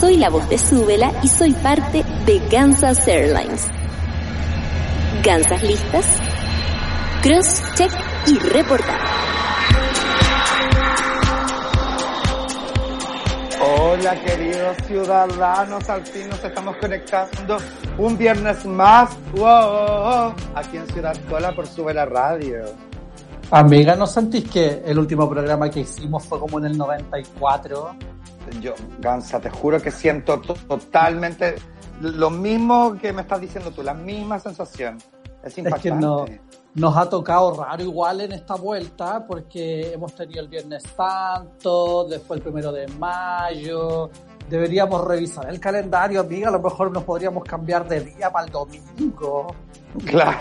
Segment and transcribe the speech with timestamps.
[0.00, 3.68] Soy la voz de Súbela y soy parte de Kansas Airlines.
[5.22, 6.04] ¿Gansas listas?
[7.22, 7.92] Cross, check
[8.26, 9.00] y reportar.
[13.62, 17.56] Hola queridos ciudadanos, al fin nos estamos conectando
[17.96, 22.64] un viernes más, wow, aquí en Ciudad Cola por Sube la Radio.
[23.52, 27.96] Amiga, ¿no sentís que el último programa que hicimos fue como en el 94?
[28.60, 31.56] Yo, Gansa, te juro que siento totalmente
[32.00, 34.98] lo mismo que me estás diciendo tú, la misma sensación.
[35.42, 35.88] Es impactante.
[35.88, 36.26] Es que no,
[36.74, 42.38] nos ha tocado raro igual en esta vuelta porque hemos tenido el Viernes Santo, después
[42.38, 44.10] el primero de mayo.
[44.54, 46.46] Deberíamos revisar el calendario, amiga.
[46.46, 49.52] A lo mejor nos podríamos cambiar de día para el domingo.
[50.06, 50.38] Claro.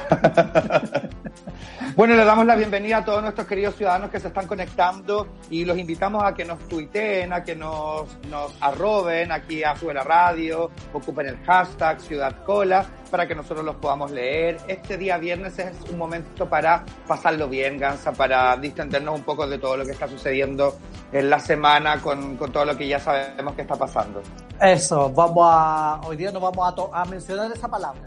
[1.95, 5.65] bueno, le damos la bienvenida a todos nuestros queridos ciudadanos que se están conectando y
[5.65, 10.03] los invitamos a que nos tuiteen, a que nos, nos arroben aquí a Sube la
[10.03, 14.57] Radio, ocupen el hashtag Ciudad Cola para que nosotros los podamos leer.
[14.67, 19.59] Este día viernes es un momento para pasarlo bien, Gansa, para distendernos un poco de
[19.59, 20.75] todo lo que está sucediendo
[21.11, 24.23] en la semana con, con todo lo que ya sabemos que está pasando.
[24.59, 28.01] Eso, vamos a, hoy día nos vamos a, a mencionar esa palabra.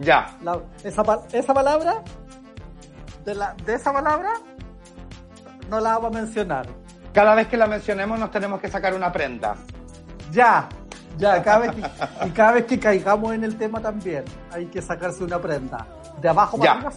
[0.00, 0.34] Ya.
[0.42, 2.02] La, esa, esa palabra,
[3.26, 4.30] de, la, de esa palabra,
[5.68, 6.66] no la vamos a mencionar.
[7.12, 9.54] Cada vez que la mencionemos nos tenemos que sacar una prenda.
[10.32, 10.66] Ya,
[11.18, 14.80] ya, cada vez que, y cada vez que caigamos en el tema también hay que
[14.80, 15.86] sacarse una prenda.
[16.20, 16.90] De abajo para arriba,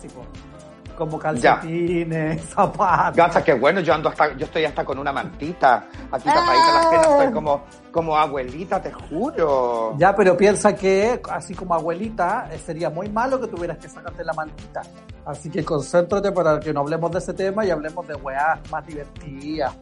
[1.02, 2.48] como calcetines, ya.
[2.56, 3.18] zapatos.
[3.18, 6.86] Gata, qué bueno, yo ando hasta, yo estoy hasta con una mantita, aquí tapadita las
[6.88, 9.96] penas, estoy como, como abuelita, te juro.
[9.98, 14.24] Ya, pero piensa que así como abuelita, eh, sería muy malo que tuvieras que sacarte
[14.24, 14.84] la mantita.
[15.26, 18.86] Así que concéntrate para que no hablemos de ese tema y hablemos de weas más
[18.86, 19.76] divertidas.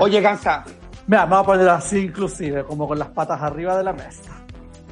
[0.00, 0.64] Oye, Gansa.
[1.06, 4.32] Mira, me voy a poner así inclusive, como con las patas arriba de la mesa.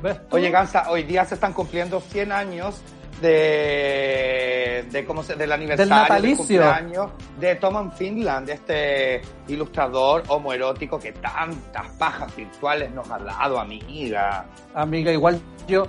[0.03, 0.21] ¿Ves?
[0.31, 2.83] Oye, Gansa, hoy día se están cumpliendo 100 años
[3.21, 6.61] de, de cómo se, del aniversario del natalicio.
[6.61, 13.61] del cumpleaños de Tom Finland, este ilustrador homoerótico que tantas pajas virtuales nos ha dado,
[13.61, 14.45] amiga.
[14.75, 15.87] Amiga, igual yo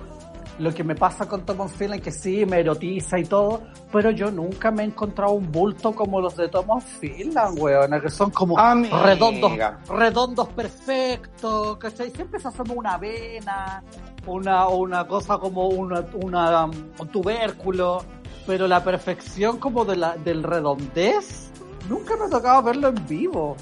[0.59, 4.31] lo que me pasa con Tom Finland que sí me erotiza y todo, pero yo
[4.31, 8.57] nunca me he encontrado un bulto como los de Tom Finland, weón, que son como
[8.59, 9.03] Amiga.
[9.03, 9.51] redondos,
[9.89, 12.11] redondos perfectos, ¿cachai?
[12.11, 13.83] Siempre se asoma una vena,
[14.27, 18.03] una, una cosa como una, una, un tubérculo,
[18.45, 21.51] pero la perfección como de la, del redondez,
[21.89, 23.55] nunca me ha tocado verlo en vivo.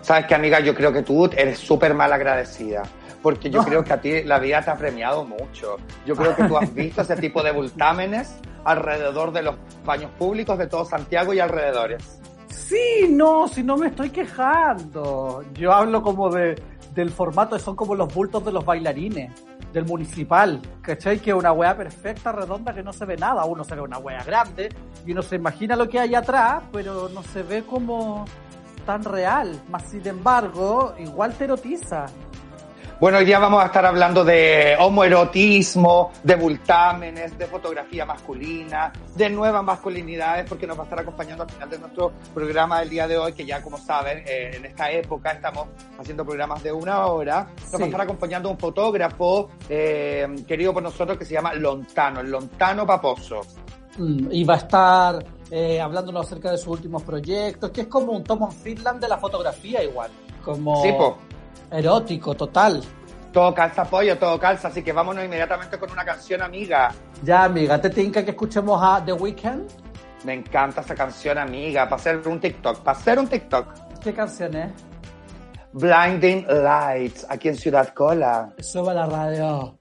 [0.00, 2.82] Sabes que amiga, yo creo que tú eres súper mal agradecida.
[3.22, 5.76] Porque yo creo que a ti la vida te ha premiado mucho.
[6.06, 10.56] Yo creo que tú has visto ese tipo de vultámenes alrededor de los baños públicos
[10.58, 12.20] de todo Santiago y alrededores.
[12.48, 15.42] Sí, no, si no me estoy quejando.
[15.54, 16.54] Yo hablo como de,
[16.94, 19.32] del formato, son como los bultos de los bailarines
[19.72, 21.18] del municipal, ¿cachai?
[21.18, 23.44] Que es una wea perfecta, redonda, que no se ve nada.
[23.44, 24.68] Uno se ve una wea grande
[25.06, 28.24] y uno se imagina lo que hay atrás, pero no se ve como
[28.88, 29.60] tan real.
[29.68, 32.06] Más sin embargo, igual te erotiza.
[32.98, 39.28] Bueno, hoy día vamos a estar hablando de homoerotismo, de vultámenes, de fotografía masculina, de
[39.28, 43.06] nuevas masculinidades, porque nos va a estar acompañando al final de nuestro programa del día
[43.06, 45.68] de hoy, que ya como saben, eh, en esta época estamos
[45.98, 47.46] haciendo programas de una hora.
[47.56, 47.84] Nos va a Sí.
[47.84, 53.42] estar acompañando un fotógrafo eh, querido por nosotros que se llama Lontano, el Lontano Paposo.
[53.98, 58.12] Mm, Y va a estar eh, hablándonos acerca de sus últimos proyectos, que es como
[58.12, 60.10] un Tom Finland de la fotografía igual.
[60.44, 60.92] Como Sí,
[61.70, 62.82] erótico, total.
[63.32, 66.92] Todo calza pollo, todo calza, así que vámonos inmediatamente con una canción amiga.
[67.22, 69.68] Ya, amiga, ¿te tinca que escuchemos a The Weeknd?
[70.24, 73.66] Me encanta esa canción amiga, para hacer un TikTok, para hacer un TikTok.
[74.02, 74.72] ¿Qué canción es?
[75.72, 78.52] Blinding Lights, aquí en Ciudad Cola.
[78.58, 79.77] Suba la radio.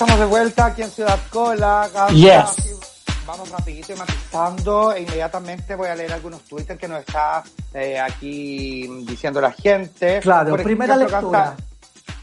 [0.00, 1.88] Estamos de vuelta aquí en Ciudad Cola.
[2.10, 2.78] Yes.
[3.26, 7.42] Vamos rapidito y matizando e inmediatamente voy a leer algunos twitters que nos está
[7.74, 10.20] eh, aquí diciendo la gente.
[10.20, 11.56] Claro, Por primera ejemplo, lectura.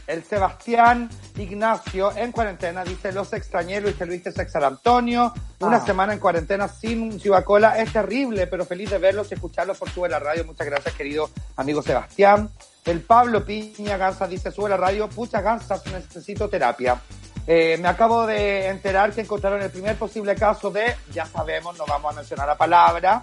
[0.06, 5.34] El Sebastián Ignacio en cuarentena dice los extrañé Luis Luis de San Antonio.
[5.60, 5.84] Una Ah.
[5.84, 9.90] semana en cuarentena sin Ciudad Cola es terrible, pero feliz de verlos y escucharlos por
[9.90, 10.46] Sube la Radio.
[10.46, 12.48] Muchas gracias, querido amigo Sebastián.
[12.86, 15.10] El Pablo Piña Gansas dice Sube la Radio.
[15.10, 16.98] Pucha Gansas, necesito terapia.
[17.46, 21.84] Eh, me acabo de enterar que encontraron el primer posible caso de, ya sabemos, no
[21.86, 23.22] vamos a mencionar la palabra,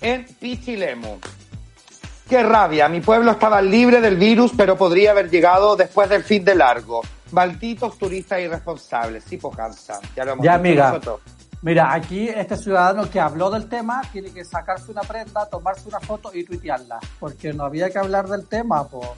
[0.00, 1.18] en Pichilemu.
[2.28, 6.44] Qué rabia, mi pueblo estaba libre del virus, pero podría haber llegado después del fin
[6.44, 7.02] de largo.
[7.30, 10.00] Malditos turistas irresponsables, sí, Pojanza.
[10.16, 10.88] Ya lo hemos Ya, amiga.
[10.88, 11.20] nosotros.
[11.62, 16.00] Mira, aquí este ciudadano que habló del tema tiene que sacarse una prenda, tomarse una
[16.00, 16.98] foto y tuitearla.
[17.20, 19.08] Porque no había que hablar del tema, pues.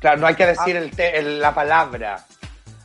[0.00, 2.24] Claro, no hay que decir el te- el- la palabra.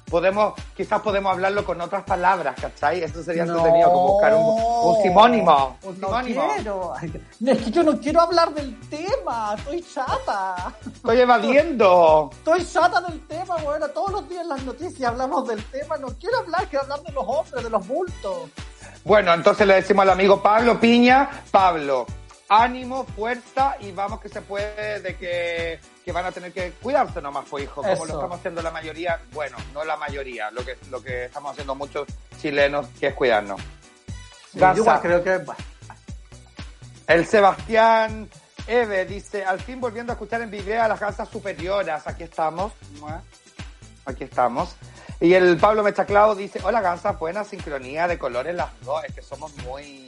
[0.09, 3.03] Podemos, quizás podemos hablarlo con otras palabras, ¿cachai?
[3.03, 4.57] Eso sería entretenido, como buscar un,
[4.95, 5.77] un sinónimo.
[5.83, 6.53] Un no sinónimo.
[6.55, 6.93] quiero.
[7.45, 9.55] Es que yo no quiero hablar del tema.
[9.57, 10.73] Estoy chata.
[10.95, 12.29] Estoy evadiendo.
[12.31, 13.87] Estoy chata del tema, bueno.
[13.89, 15.97] Todos los días en las noticias hablamos del tema.
[15.97, 18.37] No quiero hablar, quiero hablar de los hombres, de los bultos.
[19.03, 22.05] Bueno, entonces le decimos al amigo Pablo Piña, Pablo,
[22.49, 27.21] ánimo, fuerza y vamos que se puede de que, que van a tener que cuidarse
[27.21, 28.05] nomás, pues hijo, como Eso.
[28.05, 31.75] lo estamos haciendo la mayoría, bueno, no la mayoría, lo que, lo que estamos haciendo
[31.75, 32.07] muchos
[32.39, 33.59] chilenos, que es cuidarnos.
[34.51, 34.77] Sí, Gansa.
[34.77, 35.37] yo igual creo que.
[35.37, 35.63] bueno,
[37.07, 38.29] El Sebastián
[38.67, 42.73] Eve dice, al fin volviendo a escuchar en video a las casas superioras, aquí estamos,
[44.05, 44.75] aquí estamos.
[45.19, 49.21] Y el Pablo Mechaclao dice, hola Gansa, buena sincronía de colores las dos, es que
[49.21, 50.05] somos muy...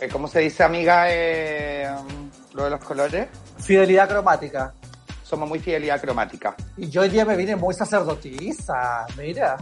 [0.00, 1.88] eh, ¿Cómo se dice, amiga, eh,
[2.54, 3.28] lo de los colores?
[3.58, 4.72] Fidelidad cromática.
[5.22, 6.54] Somos muy fidelidad cromática.
[6.76, 9.06] Y yo hoy día me vine muy sacerdotisa.
[9.16, 9.56] Mira.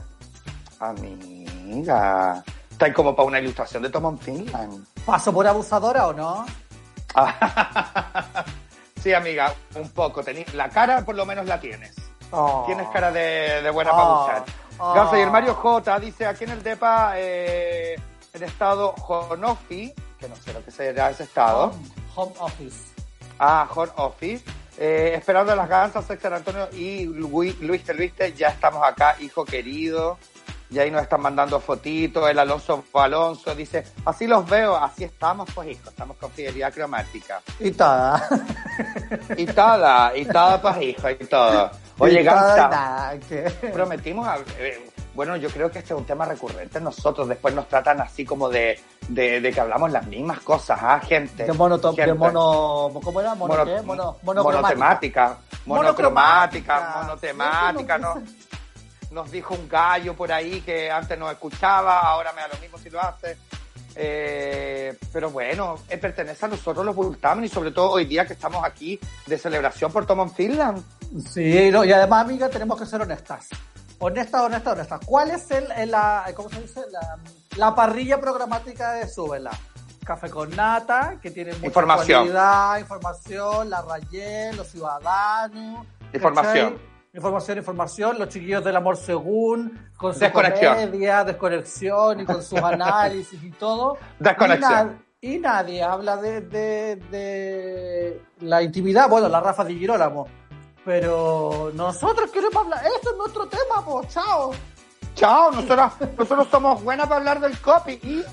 [0.78, 4.84] Amiga, está como para una ilustración de Tom Finland.
[5.04, 6.46] ¿Paso por abusadora o no?
[9.02, 10.22] sí, amiga, un poco.
[10.22, 11.94] Tení- la cara por lo menos la tienes.
[12.30, 12.64] Oh.
[12.66, 13.96] Tienes cara de, de buena Oh.
[13.96, 14.44] para abusar.
[14.78, 14.92] Oh.
[14.94, 17.94] Ganso, y el Mario J dice aquí en el DEPA, eh,
[18.34, 21.66] en estado Jonofi, que no sé lo que será ese estado.
[22.14, 22.96] Home, home office.
[23.38, 24.44] Ah, Home Office.
[24.78, 29.44] Eh, esperando las gansas, San Antonio y Luis, Luis te viste, ya estamos acá, hijo
[29.44, 30.18] querido.
[30.68, 32.28] Y ahí nos están mandando fotitos.
[32.28, 37.40] El Alonso Alonso dice, así los veo, así estamos, pues hijo, estamos con fidelidad cromática.
[37.61, 38.28] Y toda.
[39.37, 41.70] Y toda, y toda, pues hijo, y todo.
[41.99, 43.14] Oye, Y Gansa, nada,
[43.73, 46.80] prometimos, eh, bueno, yo creo que este es un tema recurrente.
[46.80, 51.00] Nosotros después nos tratan así como de, de, de que hablamos las mismas cosas, ¿ah,
[51.00, 51.44] gente?
[51.44, 52.14] De mono, de Gente.
[52.14, 53.35] mono, ¿cómo era?
[53.35, 53.82] Mono, Mono- qué?
[53.82, 55.38] Mono, monocromática.
[55.64, 58.23] monotemática, monocromática, ¿no?
[59.11, 62.76] nos dijo un gallo por ahí que antes nos escuchaba, ahora me da lo mismo
[62.76, 63.37] si lo hace.
[63.99, 68.35] Eh, pero bueno, eh, pertenece a nosotros los Bultamen y sobre todo hoy día que
[68.35, 70.85] estamos aquí de celebración por Tom Finland.
[71.32, 73.49] Sí, no, y además, amiga, tenemos que ser honestas.
[73.98, 75.00] Honestas, honestas, honestas.
[75.06, 76.82] ¿Cuál es el, el- la, ¿cómo se dice?
[76.90, 77.18] La,
[77.56, 79.50] la parrilla programática de Súbela.
[80.04, 82.18] Café con nata, que tiene mucha Información.
[82.20, 85.86] actualidad, información, la Rayel, los ciudadanos.
[86.12, 86.70] Información.
[86.74, 86.86] ¿cachai?
[87.14, 90.74] Información, información, los chiquillos del amor según, con su Desconexión.
[90.74, 93.96] comedia, desconexión y con sus análisis y todo.
[94.20, 95.00] Desconexión.
[95.22, 99.08] Y, na- y nadie habla de, de, de la intimidad.
[99.08, 100.28] Bueno, la Rafa Di Girolamo.
[100.86, 102.80] Pero nosotros queremos hablar.
[102.86, 104.08] Eso es nuestro tema, pues.
[104.08, 104.52] Chao.
[105.16, 108.24] Chao, nosotros, nosotros somos buenas para hablar del copy y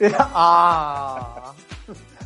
[0.18, 1.52] ah.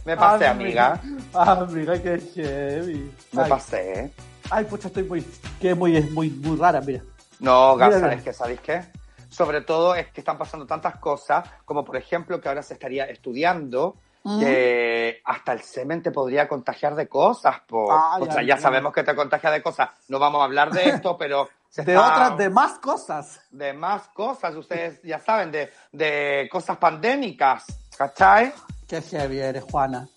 [0.04, 1.00] me pasé, Ah, amiga.
[1.04, 1.22] mira.
[1.34, 3.12] Ah, mira qué heavy.
[3.32, 4.12] Me Ay, pasé.
[4.50, 5.24] ay, pucha, estoy muy.
[5.60, 7.02] Que muy, muy, muy rara, mira.
[7.38, 8.12] No, mira.
[8.14, 8.82] es que ¿sabéis qué?
[9.30, 13.04] Sobre todo es que están pasando tantas cosas, como por ejemplo que ahora se estaría
[13.04, 17.90] estudiando que hasta el semen te podría contagiar de cosas, po.
[17.92, 19.88] Ay, o sea, ya sabemos que te contagia de cosas.
[20.08, 23.40] No vamos a hablar de esto, pero se De está- otras, de más cosas.
[23.50, 27.64] de más cosas, ustedes ya saben, de, de cosas pandémicas,
[27.96, 28.52] ¿cachai?
[28.86, 30.08] Qué heavy eres, Juana.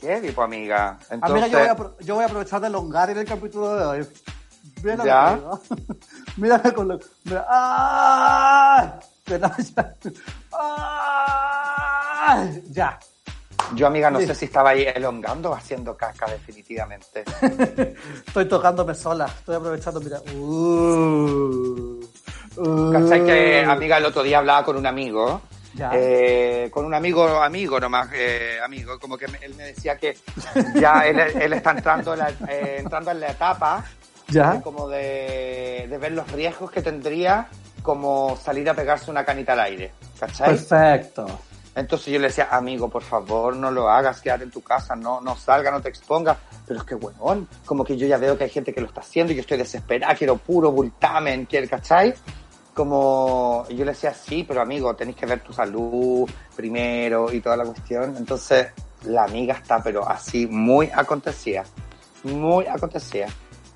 [0.00, 0.98] Heavy, pues, amiga.
[1.00, 3.24] Ah, Entonces, mira, yo voy, a, apro- yo voy a aprovechar de elongar en el
[3.26, 4.08] capítulo de hoy.
[4.82, 5.40] Mira ¿Ya?
[6.36, 6.98] Mírame con lo.
[7.24, 9.00] Mira.
[9.24, 9.50] Que no,
[12.70, 12.98] ya.
[13.74, 14.26] Yo, amiga, no Sí.
[14.26, 17.24] sé si estaba ahí elongando o haciendo caca, definitivamente.
[18.26, 19.26] Estoy tocándome sola.
[19.26, 20.20] Estoy aprovechando, mira.
[20.34, 22.00] Uh,
[22.56, 22.92] uh.
[22.92, 25.40] ¿Cachai que, amiga, el otro día hablaba con un amigo?
[25.92, 30.16] Eh, con un amigo, amigo nomás, eh, amigo, como que me- él me decía que
[30.74, 33.84] ya él, él está entrando en, la, eh, entrando en la etapa
[34.28, 34.52] ya.
[34.54, 37.48] de como de, de ver los riesgos que tendría
[37.82, 40.48] como salir a pegarse una canita al aire, ¿cachai?
[40.56, 41.26] Perfecto.
[41.76, 45.20] Entonces yo le decía, amigo, por favor, no lo hagas, quédate en tu casa, no,
[45.20, 46.38] no salga, no te expongas.
[46.66, 49.02] Pero es que, weón, como que yo ya veo que hay gente que lo está
[49.02, 52.14] haciendo y yo estoy desesperada, quiero puro bultamen, quiero, ¿cachai?
[52.72, 57.58] Como yo le decía, sí, pero amigo, tenéis que ver tu salud primero y toda
[57.58, 58.16] la cuestión.
[58.16, 58.68] Entonces
[59.04, 61.62] la amiga está, pero así, muy acontecida,
[62.24, 63.26] muy acontecida.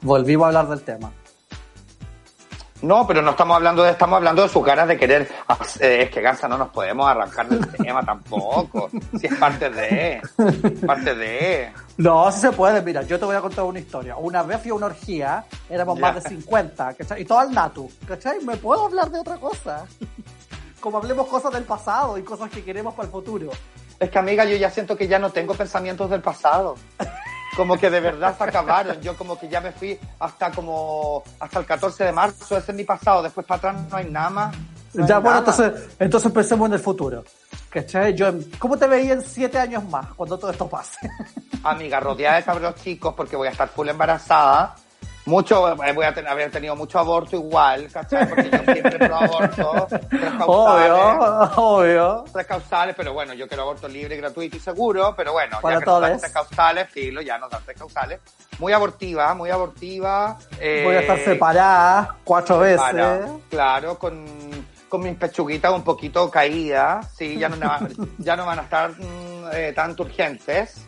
[0.00, 1.12] Volvimos a hablar del tema.
[2.82, 5.28] No, pero no estamos hablando de, estamos hablando de sus ganas de querer.
[5.80, 8.88] eh, es que Gansa no nos podemos arrancar del tema tampoco.
[9.20, 10.22] Si es parte de,
[10.86, 11.72] parte de.
[11.98, 12.80] No, sí se puede.
[12.80, 14.16] Mira, yo te voy a contar una historia.
[14.16, 16.12] Una vez fui a una orgía, éramos Ya.
[16.12, 17.22] más de 50, ¿cachai?
[17.22, 18.40] Y todo al natu, ¿cachai?
[18.44, 19.84] ¿Me puedo hablar de otra cosa?
[20.80, 23.50] Como hablemos cosas del pasado y cosas que queremos para el futuro.
[23.98, 26.76] Es que amiga, yo ya siento que ya no tengo pensamientos del pasado.
[27.56, 29.00] Como que de verdad se acabaron.
[29.00, 32.76] Yo como que ya me fui hasta como hasta el 14 de marzo, ese es
[32.76, 33.22] mi pasado.
[33.22, 34.56] Después para atrás no hay nada más.
[34.94, 35.52] No hay ya, bueno, nada.
[35.52, 37.24] entonces, entonces pensemos en el futuro.
[37.70, 38.14] ¿Cachai?
[38.14, 40.98] Yo, ¿Cómo te veía en siete años más cuando todo esto pase?
[41.62, 44.74] Amiga, rodeada de cabros chicos porque voy a estar full embarazada.
[45.26, 48.26] Mucho, eh, voy a ten- haber tenido mucho aborto igual, ¿cachai?
[48.28, 50.00] Porque yo siempre pro aborto, tres
[50.38, 52.24] causales, obvio, obvio.
[52.32, 55.80] tres causales, pero bueno, yo quiero aborto libre, gratuito y seguro, pero bueno, Para ya
[55.80, 56.20] que nos dan todos.
[56.22, 58.20] tres causales, filo, ya nos dan tres causales.
[58.58, 60.38] Muy abortiva, muy abortiva.
[60.58, 63.30] eh, Voy a estar separada cuatro para- veces.
[63.50, 64.24] claro, con,
[64.88, 67.56] con mis pechuguitas un poquito caídas, sí, ya no,
[68.18, 70.86] ya no van a estar mm, eh, tan urgentes.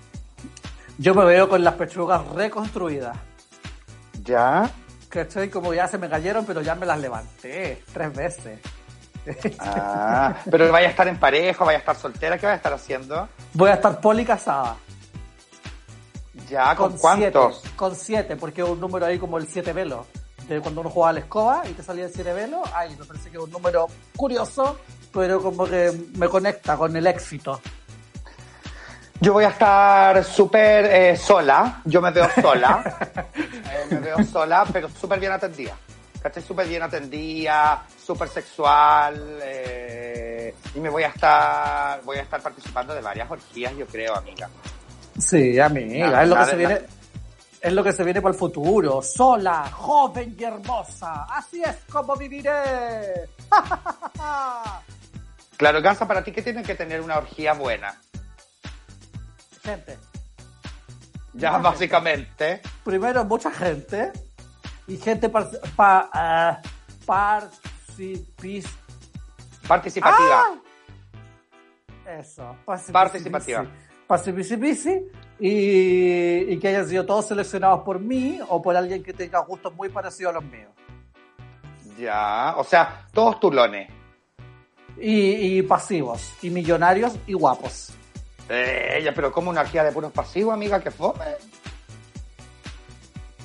[0.99, 3.17] Yo me veo con las pechugas reconstruidas.
[4.25, 4.71] Ya.
[5.09, 5.51] ¿Cachai?
[5.51, 8.61] Como ya se me cayeron, pero ya me las levanté tres veces.
[9.59, 12.73] Ah, pero vaya a estar en pareja, vaya a estar soltera, ¿qué vaya a estar
[12.73, 13.29] haciendo?
[13.53, 14.77] Voy a estar poli casada.
[16.49, 17.61] Ya, ¿con, cuántos?
[17.61, 20.07] Siete, con siete, porque es un número ahí como el siete velo.
[20.49, 23.05] De cuando uno jugaba a la escoba y te salía el siete velo, ay, me
[23.05, 23.87] parece que es un número
[24.17, 24.79] curioso,
[25.13, 27.61] pero como que me conecta con el éxito.
[29.23, 32.83] Yo voy a estar súper eh, sola, yo me veo sola,
[33.37, 35.77] Eh, me veo sola, pero súper bien atendida.
[36.21, 36.43] ¿Cachai?
[36.43, 42.97] Súper bien atendida, súper sexual, eh, y me voy a estar, voy a estar participando
[42.97, 44.51] de varias orgías, yo creo, amiga.
[45.17, 46.81] Sí, amiga, es lo que se viene.
[47.61, 49.03] Es lo que se viene para el futuro.
[49.03, 51.27] Sola, joven y hermosa.
[51.31, 53.29] Así es como viviré.
[55.57, 57.97] Claro, Gansa, para ti, ¿qué tiene que tener una orgía buena?
[59.63, 59.97] Gente,
[61.35, 62.61] Ya, Mucha básicamente.
[62.85, 64.13] primero mucha gente
[64.87, 66.61] y gente par, pa,
[67.07, 68.67] participis-
[69.67, 70.45] Participativa.
[70.47, 70.55] ¡Ah!
[72.19, 72.57] Eso,
[72.93, 73.65] Participativa.
[74.07, 75.07] Participici
[75.39, 79.73] y, y que hayan sido todos seleccionados por mí o por alguien que tenga gustos
[79.75, 80.71] muy parecidos a los míos.
[81.99, 83.89] Ya, o sea, todos tulones.
[84.99, 87.93] Y, y pasivos, y millonarios y guapos.
[88.55, 91.25] Eh, ya, pero como una orgía de puros pasivos, amiga, que fome.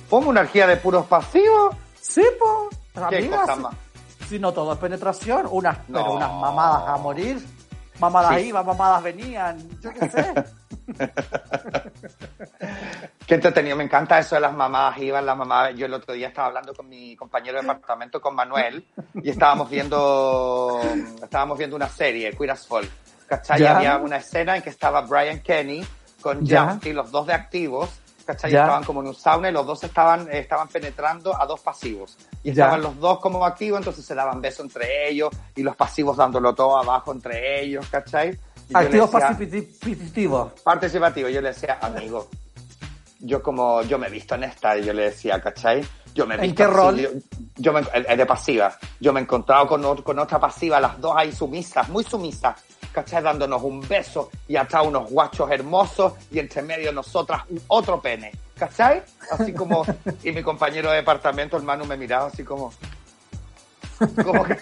[0.08, 1.74] ¿Fome una orgía de puros pasivos?
[2.00, 3.08] Sí, pues.
[3.08, 3.74] ¿Qué amiga, cosa si- más?
[4.28, 7.42] Si no todo es penetración, unas, pero unas mamadas a morir.
[7.98, 8.48] Mamadas Sí.
[8.48, 10.34] iban, mamadas venían, yo qué sé.
[13.26, 15.74] Qué entretenido, me encanta eso de las mamadas, iban las mamadas.
[15.76, 19.68] Yo el otro día estaba hablando con mi compañero de departamento, con Manuel, y estábamos
[19.68, 20.80] viendo,
[21.22, 22.90] estábamos viendo una serie, Queer as Folk.
[23.28, 23.60] ¿Cachai?
[23.60, 23.76] Ya.
[23.76, 25.84] había una escena en que estaba Brian Kenny
[26.20, 26.40] con.
[26.48, 27.90] Justy, los dos de activos,
[28.24, 28.50] ¿cachai?
[28.50, 28.62] Ya.
[28.62, 32.16] Estaban como en un sauna y los dos estaban, eh, estaban penetrando a dos pasivos.
[32.42, 32.64] Y Ya.
[32.64, 36.54] estaban los dos como activos, entonces se daban besos entre ellos y los pasivos dándolo
[36.54, 38.38] todo abajo entre ellos, ¿cachai?
[38.70, 40.52] Y Activos participativos.
[40.62, 41.28] participativo.
[41.28, 42.28] Yo le decía, amigo,
[43.20, 45.82] yo como, yo me he visto en esta, y yo le decía, ¿cachai?
[46.14, 46.96] Yo me he ¿En visto qué así, rol?
[46.98, 47.08] Yo,
[47.56, 48.76] yo me, el de pasiva.
[49.00, 52.60] Yo me he encontrado con, con otra pasiva, las dos ahí sumisas, muy sumisas,
[52.92, 53.22] ¿cachai?
[53.22, 59.02] Dándonos un beso y atrás unos guachos hermosos y entre medio nosotras otro pene, ¿cachai?
[59.30, 59.84] Así como,
[60.22, 62.72] y mi compañero de departamento, hermano, me miraba así como...
[64.24, 64.56] Como, que-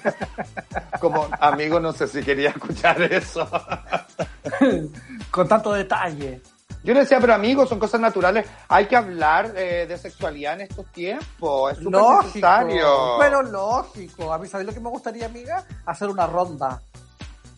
[0.99, 3.47] como amigo, no sé si quería escuchar eso.
[5.31, 6.41] Con tanto detalle.
[6.83, 8.47] Yo le decía, pero amigos, son cosas naturales.
[8.69, 11.73] Hay que hablar eh, de sexualidad en estos tiempos.
[11.73, 13.17] Es súper necesario.
[13.19, 14.33] Pero lógico.
[14.33, 15.65] A mí, ¿sabes lo que me gustaría, amiga?
[15.85, 16.81] Hacer una ronda.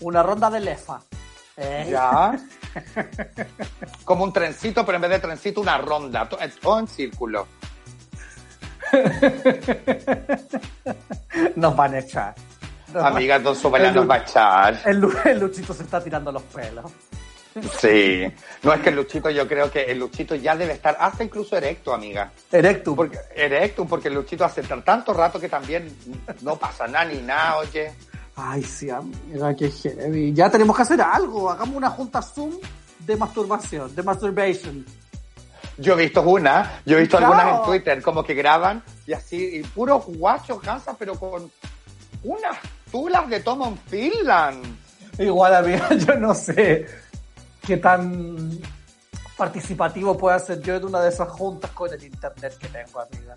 [0.01, 1.01] Una ronda de lefa.
[1.57, 1.89] ¿Eh?
[1.91, 2.39] Ya.
[4.05, 6.29] Como un trencito, pero en vez de trencito, una ronda.
[6.29, 7.47] To- Todo en círculo.
[11.57, 12.35] Nos van a echar.
[12.93, 14.81] Nos Amiga, Don Sobela El nos va a echar.
[14.85, 16.91] El, Lu- el Luchito se está tirando los pelos.
[17.79, 18.25] Sí.
[18.63, 21.57] No es que el Luchito, yo creo que el Luchito ya debe estar hasta incluso
[21.57, 22.31] erecto, amiga.
[22.53, 22.95] Erectum.
[22.97, 25.95] Porque, erectum, porque el Luchito hace tan- tanto rato que también
[26.43, 27.93] no pasa nada ni nada, oye.
[28.41, 30.33] Ay, sí, amiga, qué heavy.
[30.33, 31.51] Ya tenemos que hacer algo.
[31.51, 32.53] Hagamos una junta Zoom
[33.01, 34.87] de masturbación, de masturbation.
[35.77, 37.35] Yo he visto una, yo he visto Claro.
[37.35, 41.51] algunas en Twitter, como que graban y así, y puros guachos gansas, pero con
[42.23, 42.57] unas
[42.93, 44.65] tulas de Tom on Finland.
[45.19, 46.87] Igual, amiga, yo no sé
[47.67, 48.51] qué tan
[49.37, 53.35] participativo puede ser yo en una de esas juntas con el internet que tengo, amiga.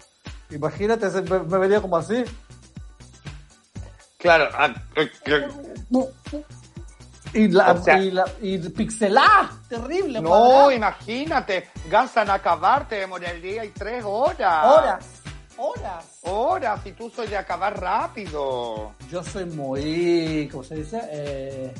[0.51, 2.23] Imagínate, me, me vería como así.
[4.21, 4.73] Claro, ah,
[7.33, 10.19] Y la, O sea- y la y pixelá, terrible.
[10.21, 10.73] no, cuadrada.
[10.73, 14.65] imagínate, gansan a acabarte de morir y tres horas.
[14.65, 15.05] horas,
[15.57, 16.05] horas.
[16.23, 18.93] Horas, y tú soy de acabar rápido.
[19.09, 21.01] Yo soy muy, ¿cómo se dice?
[21.09, 21.73] Eh,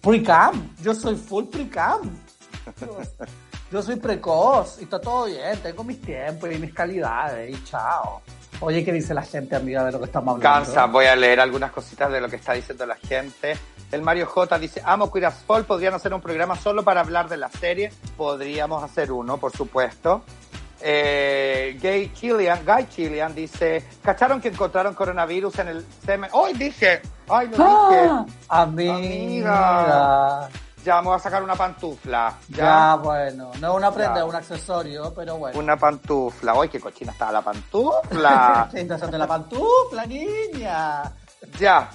[0.00, 0.74] pre-cam.
[0.82, 2.10] Yo soy full pre-cam.
[3.70, 5.58] Yo, soy precoz y está todo bien.
[5.62, 8.22] Tengo mis tiempos y mis calidades y chao.
[8.60, 10.64] Oye, ¿qué dice la gente, amiga, de lo que estamos hablando?
[10.64, 13.56] Cansa, voy a leer algunas cositas de lo que está diciendo la gente.
[13.92, 17.36] El Mario J dice, amo Queer as podrían hacer un programa solo para hablar de
[17.36, 17.92] la serie.
[18.16, 20.24] Podríamos hacer uno, por supuesto.
[20.80, 26.30] Eh, Gay Chilian, Guy Chilian dice, ¿cacharon que encontraron coronavirus en el semen?
[26.32, 27.00] ¡Hoy dije!
[27.28, 27.88] ¡Ay, lo ¡Ah!
[27.90, 28.34] dije!
[28.48, 30.48] Amiga.
[30.84, 32.34] Ya, me voy a sacar una pantufla.
[32.48, 33.50] Ya, bueno.
[33.60, 35.58] No es una prenda, es un accesorio, pero bueno.
[35.58, 36.54] Una pantufla.
[36.60, 38.68] ¡Ay, qué cochina estaba la pantufla!
[38.72, 41.02] Siéntate la pantufla, niña.
[41.58, 41.90] Ya.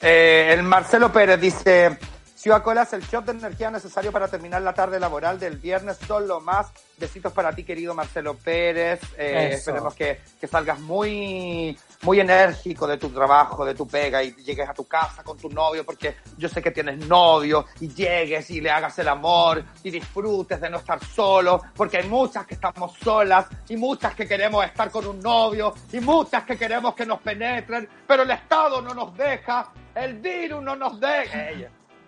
[0.00, 1.98] Eh, el Marcelo Pérez dice,
[2.46, 5.96] Ciudad Cola es el shot de energía necesario para terminar la tarde laboral del viernes.
[6.06, 6.68] Solo más.
[6.98, 9.00] Besitos para ti, querido Marcelo Pérez.
[9.18, 14.34] Eh, esperemos que, que salgas muy, muy enérgico de tu trabajo, de tu pega y
[14.36, 18.50] llegues a tu casa con tu novio, porque yo sé que tienes novio y llegues
[18.50, 22.54] y le hagas el amor y disfrutes de no estar solo, porque hay muchas que
[22.54, 27.06] estamos solas y muchas que queremos estar con un novio y muchas que queremos que
[27.06, 31.50] nos penetren, pero el Estado no nos deja, el virus no nos deja.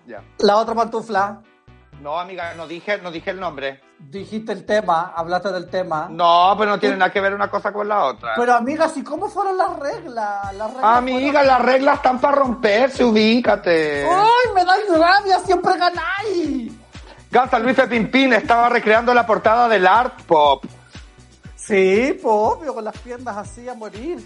[0.07, 0.22] Ya.
[0.38, 1.42] La otra pantufla.
[2.01, 3.81] No, amiga, no dije, no dije el nombre.
[3.99, 6.07] Dijiste el tema, hablaste del tema.
[6.09, 8.35] No, pero no tiene nada que ver una cosa con la otra.
[8.37, 10.55] Pero amiga, ¿y cómo fueron las reglas?
[10.55, 14.07] Las reglas Amiga, las reglas están para romperse, ubícate.
[14.09, 15.39] ¡Ay, me dais rabia!
[15.41, 16.73] ¡Siempre ganáis!
[17.31, 20.65] Gasta Luis Pimpín estaba recreando la portada del Art Pop.
[21.57, 24.19] Sí, pues obvio, con las piernas así a morir.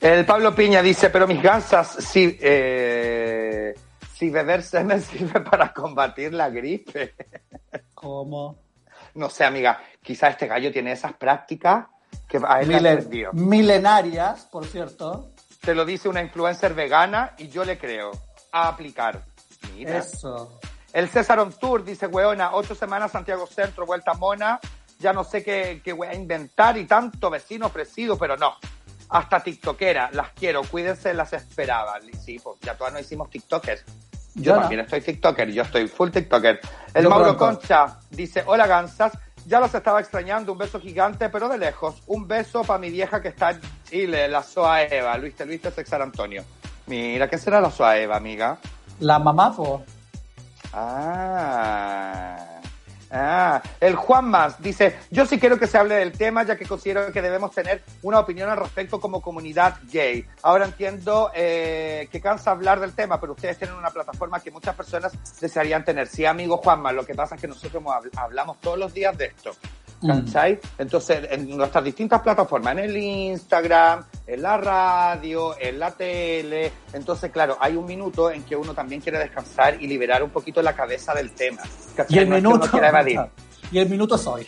[0.00, 3.74] El Pablo Piña dice, pero mis gansas, si, eh,
[4.16, 7.14] si beber semen sirve para combatir la gripe.
[7.94, 8.58] ¿Cómo?
[9.14, 11.86] No sé, amiga, quizá este gallo tiene esas prácticas
[12.28, 15.30] que a él Milen- milenarias, por cierto.
[15.60, 18.12] Te lo dice una influencer vegana y yo le creo.
[18.52, 19.22] A aplicar.
[19.74, 19.98] Mira.
[19.98, 20.60] Eso.
[20.92, 24.58] El César on Tour dice, weona, ocho semanas Santiago Centro, vuelta mona,
[24.98, 28.54] ya no sé qué, qué voy a inventar y tanto vecino ofrecido, pero no.
[29.08, 31.98] Hasta tiktokera, las quiero, cuídense, las esperaba.
[32.00, 33.84] Y sí, pues ya todas nos hicimos tiktokers.
[34.34, 34.60] Yo no.
[34.60, 36.60] también estoy tiktoker, yo estoy full tiktoker.
[36.92, 37.58] El Yo Mauro pronto.
[37.58, 39.12] Concha dice, hola gansas,
[39.46, 42.02] ya los estaba extrañando, un beso gigante, pero de lejos.
[42.06, 45.70] Un beso para mi vieja que está en Chile, la Soa Eva, Luis Luis de
[45.70, 46.44] Sexar Antonio.
[46.86, 48.58] Mira, ¿qué será la Soa Eva, amiga?
[49.00, 49.54] La mamá.
[50.72, 52.55] Ah.
[53.10, 56.66] Ah, el Juan Más dice, yo sí quiero que se hable del tema, ya que
[56.66, 60.24] considero que debemos tener una opinión al respecto como comunidad gay.
[60.42, 64.74] Ahora entiendo eh, que cansa hablar del tema, pero ustedes tienen una plataforma que muchas
[64.74, 66.08] personas desearían tener.
[66.08, 67.82] Sí, amigo Juan Más, lo que pasa es que nosotros
[68.16, 69.52] hablamos todos los días de esto.
[70.06, 70.58] ¿Cachai?
[70.78, 76.72] Entonces, en nuestras distintas plataformas, en el Instagram, en la radio, en la tele.
[76.92, 80.62] Entonces, claro, hay un minuto en que uno también quiere descansar y liberar un poquito
[80.62, 81.62] la cabeza del tema.
[81.96, 82.16] ¿Cachai?
[82.16, 82.84] Y el No es que minuto.
[82.84, 83.20] evadir.
[83.72, 84.46] Y el minuto soy.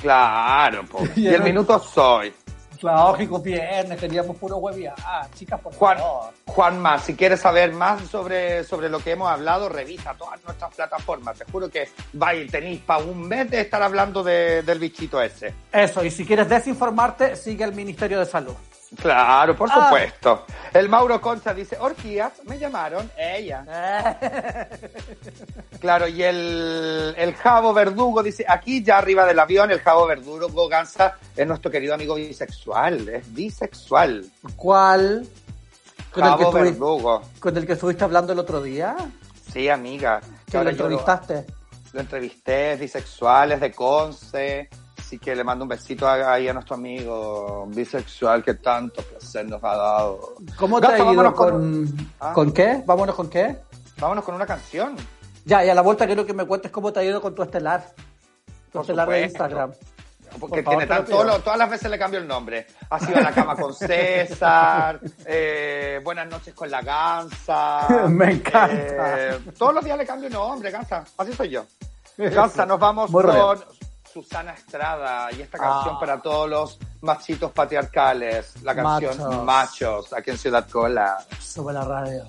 [0.00, 1.00] Claro, po.
[1.16, 2.32] Y el minuto soy.
[2.82, 4.94] Lógico, viernes, queríamos puro hueviar.
[5.04, 6.32] Ah, chicas, por Juan, favor.
[6.46, 10.74] Juan Más, si quieres saber más sobre, sobre lo que hemos hablado, revisa todas nuestras
[10.74, 11.36] plataformas.
[11.38, 15.52] Te juro que vais, tenéis para un mes de estar hablando de- del bichito ese.
[15.72, 18.54] Eso, y si quieres desinformarte, sigue el Ministerio de Salud.
[19.00, 19.84] Claro, por Ah.
[19.84, 20.46] supuesto.
[20.72, 23.64] El Mauro Concha dice, Orquías, me llamaron, ella.
[25.80, 30.68] Claro, y el, el Javo Verdugo dice, aquí ya arriba del avión, el Javo Verdugo
[30.68, 34.26] Gansa es nuestro querido amigo bisexual, es bisexual.
[34.56, 35.26] ¿Cuál?
[36.12, 37.22] ¿Con el, que Verdugo.
[37.38, 38.94] ¿Con el que estuviste hablando el otro día?
[39.52, 40.20] Sí, amiga.
[40.50, 41.46] ¿Que lo entrevistaste?
[41.92, 44.68] Lo entrevisté, es bisexual, es de Conce.
[45.10, 49.60] Así que le mando un besito ahí a nuestro amigo bisexual que tanto placer nos
[49.64, 50.34] ha dado.
[50.56, 51.34] ¿Cómo te ha ido con...
[51.34, 52.32] con- Ah.
[52.32, 52.80] ¿Con qué?
[52.86, 53.58] ¿Vámonos con qué?
[53.98, 54.94] Vámonos con una canción.
[55.44, 57.42] Ya, y a la vuelta quiero que me cuentes cómo te ha ido con tu
[57.42, 57.84] estelar.
[58.66, 59.22] Tu Por estelar de.
[59.22, 59.72] Instagram.
[60.38, 61.16] Porque Por favor, tiene te lo tan- pido.
[61.18, 62.66] todo lo- todas las veces le cambio el nombre.
[62.88, 67.88] Ha sido a la cama con César, eh, buenas noches con la Gansa.
[68.08, 68.70] Me encanta.
[68.76, 71.02] Eh, todos los días le cambio el nombre, Gansa.
[71.18, 71.64] Así soy yo.
[72.16, 73.58] Gansa, nos vamos Muy con.
[74.22, 76.00] Susana Estrada y esta canción Ah.
[76.00, 78.62] para todos los machitos patriarcales.
[78.62, 79.44] La canción Machos.
[79.44, 81.16] Machos, aquí en Ciudad Cola.
[81.40, 82.24] Sube la radio.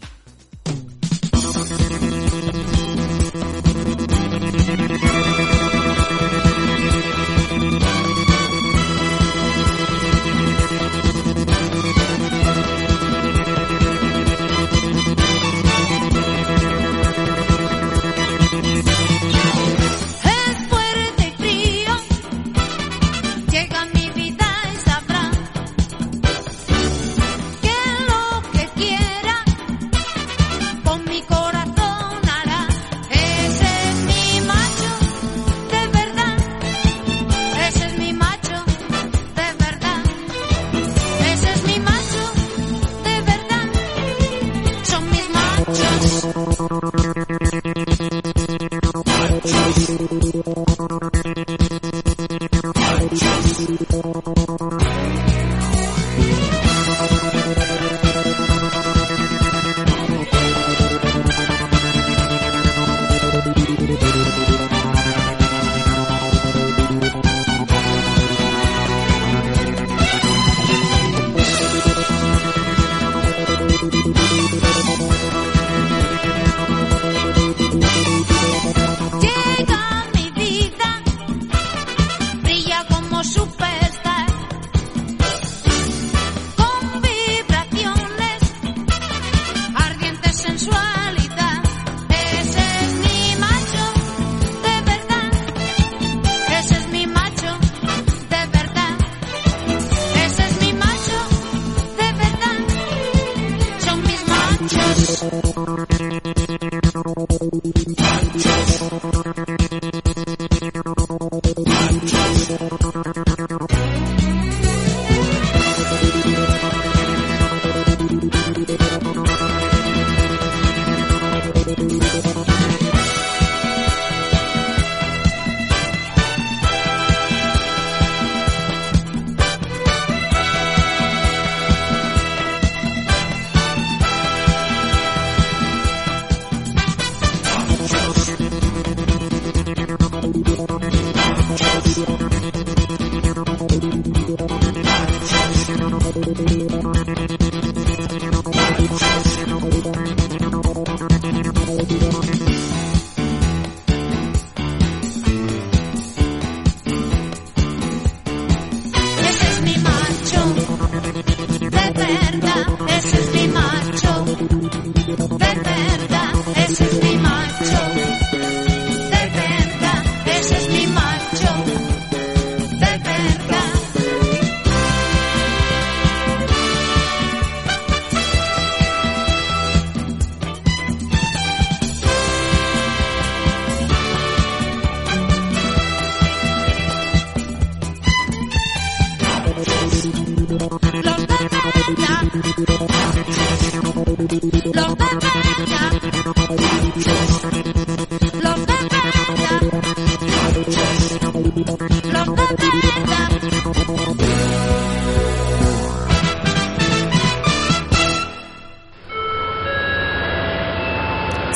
[83.31, 83.70] Superstar.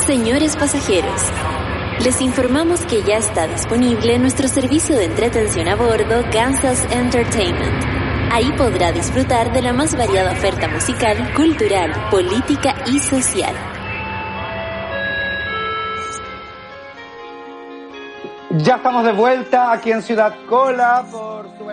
[0.06, 1.20] Señores pasajeros,
[2.04, 7.84] les informamos que ya está disponible nuestro servicio de entretención a bordo Kansas Entertainment.
[8.30, 13.52] Ahí podrá disfrutar de la más variada oferta musical, cultural, política y social.
[18.58, 21.04] Ya estamos de vuelta aquí en Ciudad Cola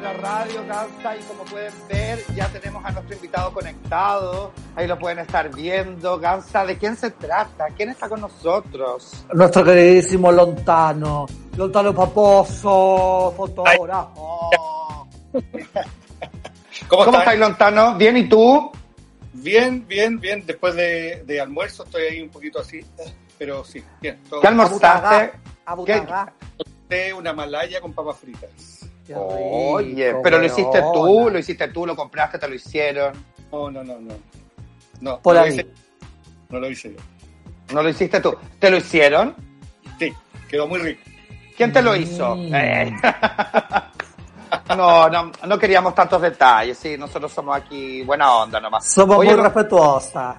[0.03, 4.51] la Radio, Gansa, y como pueden ver, ya tenemos a nuestro invitado conectado.
[4.75, 6.19] Ahí lo pueden estar viendo.
[6.19, 7.67] Gansa, ¿de quién se trata?
[7.75, 9.25] ¿Quién está con nosotros?
[9.33, 11.25] Nuestro queridísimo Lontano.
[11.55, 14.49] Lontano Paposo, fotógrafo.
[16.89, 17.37] ¿Cómo, ¿Cómo estás?
[17.39, 17.95] Lontano?
[17.95, 18.71] ¿Bien y tú?
[19.31, 20.45] Bien, bien, bien.
[20.45, 22.81] Después de, de almuerzo estoy ahí un poquito así,
[23.37, 24.19] pero sí, bien.
[24.29, 25.31] Todo ¿Qué almorzaste?
[25.65, 26.33] Abutagá.
[26.89, 28.82] Té, una malaya con papas fritas.
[29.05, 33.13] Qué Oye, rico, pero lo hiciste tú, lo hiciste tú, lo compraste, te lo hicieron.
[33.51, 34.13] No, no, no, no.
[35.01, 35.67] No, Por no lo hice,
[36.49, 36.99] no lo hice yo.
[37.73, 38.35] No lo hiciste tú.
[38.59, 39.35] ¿Te lo hicieron?
[39.99, 40.13] Sí,
[40.47, 41.01] quedó muy rico.
[41.57, 42.35] ¿Quién te lo hizo?
[42.35, 42.55] Mm.
[42.55, 42.93] Eh.
[44.75, 48.85] No, no, no queríamos tantos detalles, sí, nosotros somos aquí buena onda nomás.
[48.85, 50.37] Somos Oye, muy respetuosas.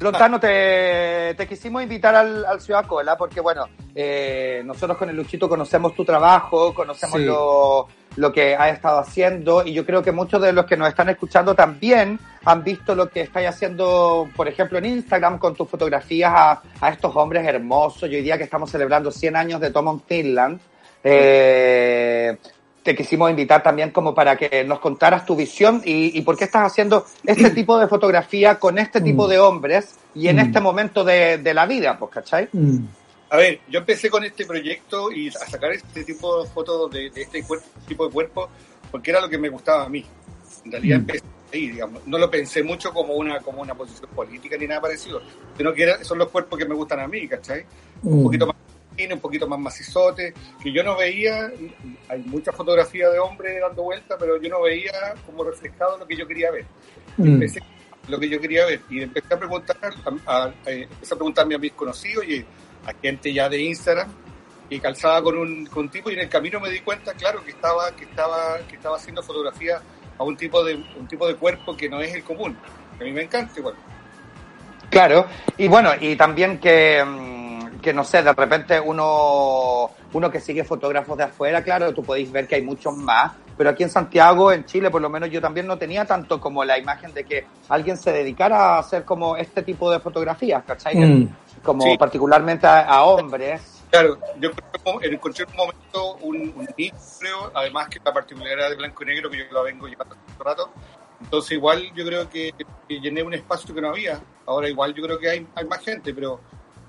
[0.00, 5.16] Lontano, te, te quisimos invitar al, al Ciudad Cola porque, bueno, eh, nosotros con el
[5.16, 7.24] Luchito conocemos tu trabajo, conocemos Sí.
[7.26, 10.88] lo, lo que has estado haciendo y yo creo que muchos de los que nos
[10.88, 15.68] están escuchando también han visto lo que estáis haciendo, por ejemplo, en Instagram con tus
[15.68, 18.08] fotografías a, a estos hombres hermosos.
[18.08, 20.60] Y hoy día que estamos celebrando 100 años de Tom on Finland,
[21.04, 22.36] eh,
[22.82, 26.44] te quisimos invitar también como para que nos contaras tu visión y, y por qué
[26.44, 29.30] estás haciendo este tipo de fotografía con este tipo Mm.
[29.30, 30.40] de hombres y en Mm.
[30.40, 32.48] este momento de, de la vida, pues, ¿cachai?
[32.52, 32.78] Mm.
[33.30, 37.10] A ver, yo empecé con este proyecto y a sacar este tipo de fotos de,
[37.10, 38.48] de este cuerpo- tipo de cuerpo
[38.90, 40.02] porque era lo que me gustaba a mí.
[40.64, 41.00] En realidad Mm.
[41.00, 42.06] empecé ahí, digamos.
[42.06, 45.20] No lo pensé mucho como una, como una posición política ni nada parecido,
[45.58, 47.64] sino que era- son los cuerpos que me gustan a mí, ¿cachai?
[48.02, 48.56] un poquito más
[48.98, 51.50] fino, un poquito más macizote, que yo no veía,
[52.08, 54.92] hay muchas fotografías de hombres dando vueltas, pero yo no veía
[55.24, 56.66] como reflejado lo que yo quería ver.
[57.16, 57.26] Mm.
[57.26, 57.60] Empecé
[58.08, 59.76] lo que yo quería ver y empecé a preguntar,
[60.26, 62.44] a, a- a- empecé a preguntarme a mis conocidos y
[62.86, 64.08] a gente ya de Instagram
[64.70, 67.44] y calzaba con un, con un tipo y en el camino me di cuenta, claro,
[67.44, 69.80] que estaba, que estaba, que estaba haciendo fotografía
[70.18, 72.56] a un tipo de, un tipo de cuerpo que no es el común.
[72.98, 73.74] A mí me encanta igual.
[74.90, 75.26] Claro,
[75.58, 77.04] y bueno, y también que,
[77.88, 82.02] mm, que no sé, de repente uno, uno que sigue fotógrafos de afuera, claro, tú
[82.02, 85.30] podéis ver que hay muchos más, pero aquí en Santiago, en Chile, por lo menos
[85.30, 89.04] yo también no tenía tanto como la imagen de que alguien se dedicara a hacer
[89.04, 90.96] como este tipo de fotografías, ¿cachai?
[90.96, 91.34] Mm.
[91.62, 91.96] Como Sí.
[91.98, 93.82] particularmente a, a hombres.
[93.90, 98.68] Claro, yo creo que encontré en un momento un, un creo, además que la particularidad
[98.70, 100.70] de blanco y negro que yo la vengo llevando hace rato.
[101.20, 102.52] Entonces igual yo creo que,
[102.88, 104.20] que llené un espacio que no había.
[104.46, 106.38] Ahora igual yo creo que hay, hay más gente, pero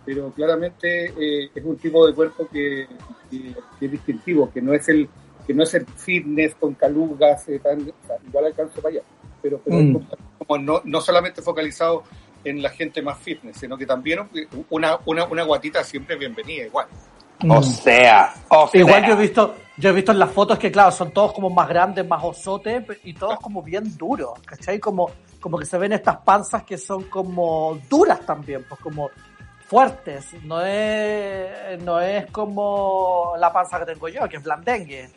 [0.05, 2.87] pero claramente eh, es un tipo de cuerpo que,
[3.29, 5.07] que- que es distintivo, que no es el
[5.45, 9.01] que no es el fitness con calugas, eh, tan, o sea, igual alcanzo para allá,
[9.41, 9.95] pero, pero Mm.
[9.97, 10.07] es
[10.47, 12.03] como, no, no solamente focalizado
[12.43, 14.19] en la gente más fitness, sino que también
[14.69, 16.85] una, una, una guatita siempre es bienvenida, igual.
[17.49, 18.79] O sea, o sea.
[18.83, 18.87] Mm.
[18.87, 21.49] Igual yo he visto, yo he visto en las fotos que claro, son todos como
[21.49, 24.77] más grandes, más osotes y todos como bien duros, ¿cachai?
[24.79, 25.09] Como,
[25.39, 29.09] como que se ven estas panzas que son como duras también, pues como
[29.69, 35.09] fuertes, no es, no es como la panza que tengo yo, que es blandengue,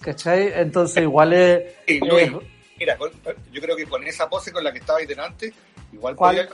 [0.00, 0.52] ¿cachai?
[0.54, 1.74] Entonces igual es...
[1.88, 2.32] Y Luis, es-
[2.78, 3.10] mira, con-
[3.52, 5.52] yo creo que con esa pose con la que estaba ahí delante,
[5.92, 6.36] igual ¿Cuál?
[6.36, 6.48] podía-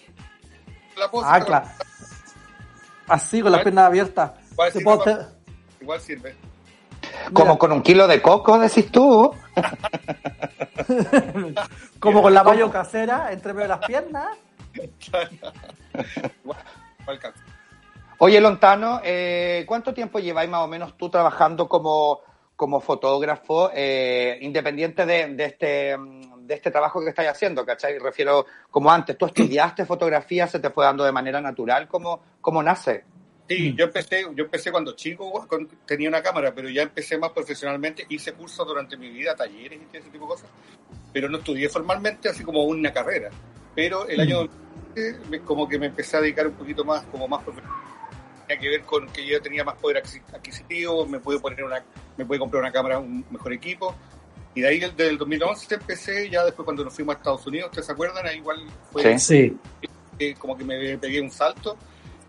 [0.96, 1.66] la pose, ah, claro.
[3.08, 4.30] Así, con las piernas abiertas.
[4.54, 5.26] ¿Cuál Te sirve hacer-
[5.80, 6.34] igual sirve.
[7.34, 7.58] Como Mira.
[7.58, 9.34] con un kilo de coco, decís tú.
[12.00, 14.38] como con la mayo casera entre medio de las piernas.
[17.02, 17.40] Igual alcanza.
[18.18, 22.20] Oye, Lontano, eh, ¿cuánto tiempo lleváis más o menos tú trabajando como,
[22.54, 27.66] como fotógrafo, eh, independiente de, de este, mm, de este trabajo que estáis haciendo?
[27.66, 27.98] ¿Cachai?
[27.98, 30.46] Refiero, como antes, ¿tú estudiaste fotografía?
[30.46, 31.88] ¿Se te fue dando de manera natural?
[31.88, 33.04] ¿Cómo, cómo nace?
[33.48, 35.46] Sí, yo empecé, yo empecé cuando chico,
[35.84, 39.96] tenía una cámara, pero ya empecé más profesionalmente, hice cursos durante mi vida, talleres y
[39.96, 40.48] ese tipo de cosas,
[41.12, 43.30] pero no estudié formalmente así como una carrera.
[43.74, 44.71] Pero el año 2020 me-
[45.44, 47.76] como que me empecé a dedicar un poquito más, como más profesional.
[48.46, 51.82] Tenía que ver con que yo tenía más poder adquisi- adquisitivo, me pude poner una,
[52.16, 53.94] me pude comprar una cámara, un mejor equipo.
[54.54, 57.68] Y de ahí desde el 2011 empecé, ya después cuando nos fuimos a Estados Unidos,
[57.70, 58.26] ¿ustedes se acuerdan?
[58.26, 59.56] Ahí igual fue Sí.
[60.18, 61.76] eh, como que me pegué un salto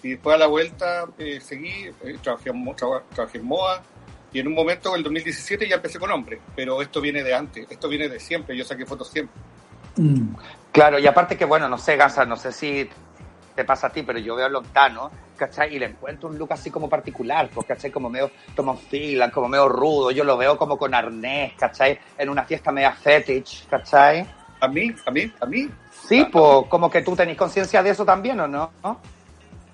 [0.02, 3.84] y después a la vuelta eh, seguí, eh, trabajé, en, mo- traba- trabajé en moda
[4.32, 7.34] y en un momento, en el 2017, ya empecé con hombres, pero esto viene de
[7.36, 9.36] antes, esto viene de siempre, yo saqué fotos siempre.
[9.96, 10.36] Mm.
[10.72, 12.90] Claro, y aparte que, bueno, no sé, Gansa, no sé si
[13.56, 15.76] te pasa a ti, pero yo veo a Lontano, ¿cachai?
[15.76, 17.92] Y le encuentro un look así como particular, pues, ¿cachai?
[17.92, 22.00] Como medio Tom Finland, como medio rudo, yo lo veo como con arnés, ¿cachai?
[22.18, 24.26] En una fiesta media fetish, ¿cachai?
[24.60, 25.70] A mí, a mí, a mí,
[26.08, 28.72] Sí, Ah, pues, como que tú tenés conciencia de eso también, ¿o no?
[28.84, 29.00] ¿No?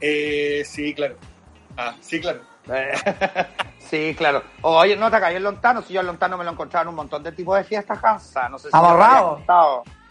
[0.02, 1.16] eh, sí, claro.
[1.78, 2.42] Ah, sí, claro.
[3.80, 4.44] Sí, claro.
[4.62, 6.96] Oye, no te hagas el Lontano, si yo el Lontano me lo encontraba en un
[6.96, 9.42] montón de tipos de fiestas, Hansa, no sé si Amarrado.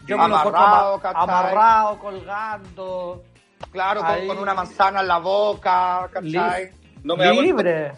[0.09, 1.23] Yo me lo encuentro amarrado, ama- ¿cachai?
[1.23, 3.23] amarrado, colgando,
[3.71, 6.71] Claro, con, con una manzana en la boca, ¿cachai?
[7.03, 7.93] No me hago libre,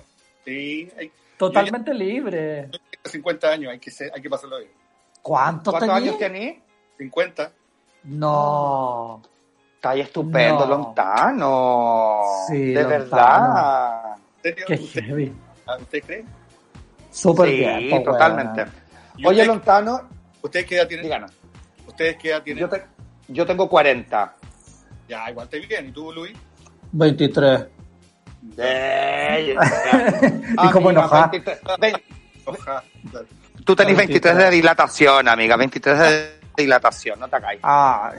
[0.46, 2.70] Sí, hay totalmente libre.
[3.04, 4.72] 50 años, hay que, ser- hay que pasarlo bien.
[5.22, 6.58] ¿Cuántos ¿Cuántos años tenés?
[6.98, 7.52] 50.
[8.04, 9.22] No.
[9.76, 10.78] Está ahí estupendo, No.
[10.78, 12.22] Lontano.
[12.48, 13.54] Sí, de Lontano.
[13.54, 14.16] verdad.
[14.44, 15.34] Qué ¿Usted, heavy.
[15.68, 16.26] ah, ¿usted cree?
[17.12, 18.04] Súper sí, bien.
[18.04, 18.62] totalmente.
[18.62, 18.74] weona.
[19.18, 20.10] ¿Y Oye, usted- Lontano,
[20.42, 21.04] ¿Ustedes qué edad tienen?
[21.06, 21.32] díganos.
[21.92, 22.62] ¿Ustedes qué edad tienen?
[22.62, 22.86] Yo, te-
[23.28, 24.34] yo tengo 40.
[25.08, 25.90] Ya, igual te bien.
[25.90, 26.34] ¿Y tú, Luis?
[26.94, 27.66] 23.
[28.58, 29.56] Eh,
[30.64, 31.28] Y como enojada.
[31.28, 31.60] 23.
[31.80, 31.96] Ven,
[32.46, 32.84] Ojalá.
[33.12, 33.28] claro.
[33.66, 34.52] Tú tenés 23 de 23.
[34.52, 35.56] dilatación, amiga.
[35.58, 37.60] 23 de dilatación, no te hagáis.
[37.64, 38.12] Ah,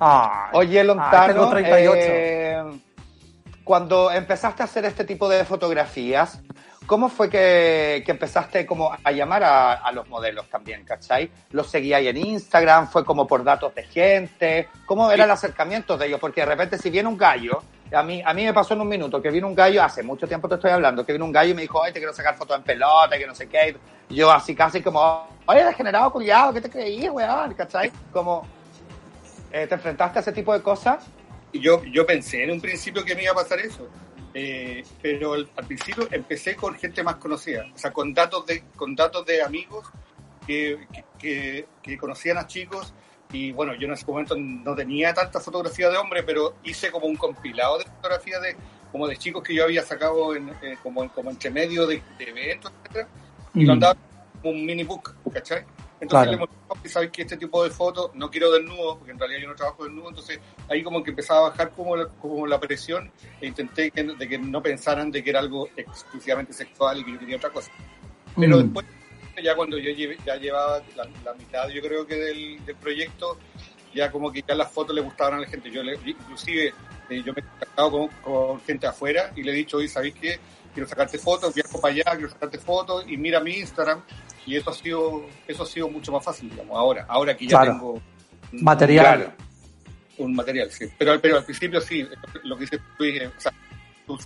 [0.00, 0.50] ah.
[0.52, 1.92] Oye, Ah, Lontano, tengo 38.
[1.98, 2.62] eh,
[3.64, 6.40] cuando empezaste a hacer este tipo de fotografías,
[6.88, 11.30] ¿cómo fue que, que empezaste como a llamar a, a los modelos también, cachai?
[11.50, 12.88] ¿Los seguíais en Instagram?
[12.88, 14.68] ¿Fue como por datos de gente?
[14.86, 16.18] ¿Cómo era el acercamiento de ellos?
[16.18, 18.88] Porque de repente si viene un gallo, a mí, a mí me pasó en un
[18.88, 21.50] minuto que vino un gallo, hace mucho tiempo te estoy hablando, que vino un gallo
[21.50, 23.76] y me dijo, ay, te quiero sacar fotos en pelota, que no sé qué.
[24.08, 27.52] Y yo así casi como, oye, degenerado, cuidado, ¿qué te creí, weón?
[27.52, 27.92] ¿Cachai?
[28.10, 28.46] Como,
[29.52, 31.04] eh, ¿te enfrentaste a ese tipo de cosas?
[31.52, 33.88] Yo, yo pensé en un principio que me iba a pasar eso,
[34.40, 38.62] eh, pero al, al principio empecé con gente más conocida, o sea, con datos de,
[38.76, 39.84] con datos de amigos
[40.46, 40.86] que,
[41.18, 42.94] que, que- conocían a chicos
[43.32, 47.06] y bueno, yo en ese momento no tenía tanta fotografía de hombre, pero hice como
[47.06, 48.56] un compilado de fotografías de
[48.92, 52.24] como de chicos que yo había sacado en, eh, como, como entre medio de, de
[52.30, 53.08] eventos, etcétera,
[53.54, 53.74] y lo Mm.
[53.74, 53.96] andaba
[54.40, 55.64] como un mini book, ¿cachai?
[56.00, 56.48] Entonces Claro.
[56.76, 59.48] le que sabes que este tipo de fotos no quiero desnudo, porque en realidad yo
[59.48, 60.38] no trabajo desnudo, entonces
[60.68, 64.28] ahí como que empezaba a bajar como la, como la presión e intenté que, de
[64.28, 67.70] que no pensaran de que era algo exclusivamente sexual y que yo quería otra cosa.
[68.36, 68.62] Pero Mm.
[68.62, 68.86] después,
[69.42, 73.38] ya cuando yo llevé- ya llevaba la, la mitad, yo creo que del, del proyecto,
[73.94, 75.70] ya como que ya las fotos le gustaban a la gente.
[75.70, 76.72] Yo le, inclusive
[77.08, 80.14] eh, yo me he contactado con, con gente afuera y le he dicho, oye, ¿sabéis
[80.14, 80.38] qué?
[80.78, 84.00] Quiero sacarte fotos, viajo para allá, quiero sacarte fotos y mira mi Instagram.
[84.46, 87.56] Y eso ha sido, eso ha sido mucho más fácil, digamos, ahora, ahora que ya
[87.58, 87.72] Claro.
[87.72, 88.02] tengo
[88.52, 89.04] Material.
[89.04, 89.32] Claro.
[90.18, 90.86] un material, sí.
[90.96, 92.06] Pero, pero al principio sí,
[92.44, 93.52] lo que dice Luis, eh, o sea,
[94.06, 94.16] tú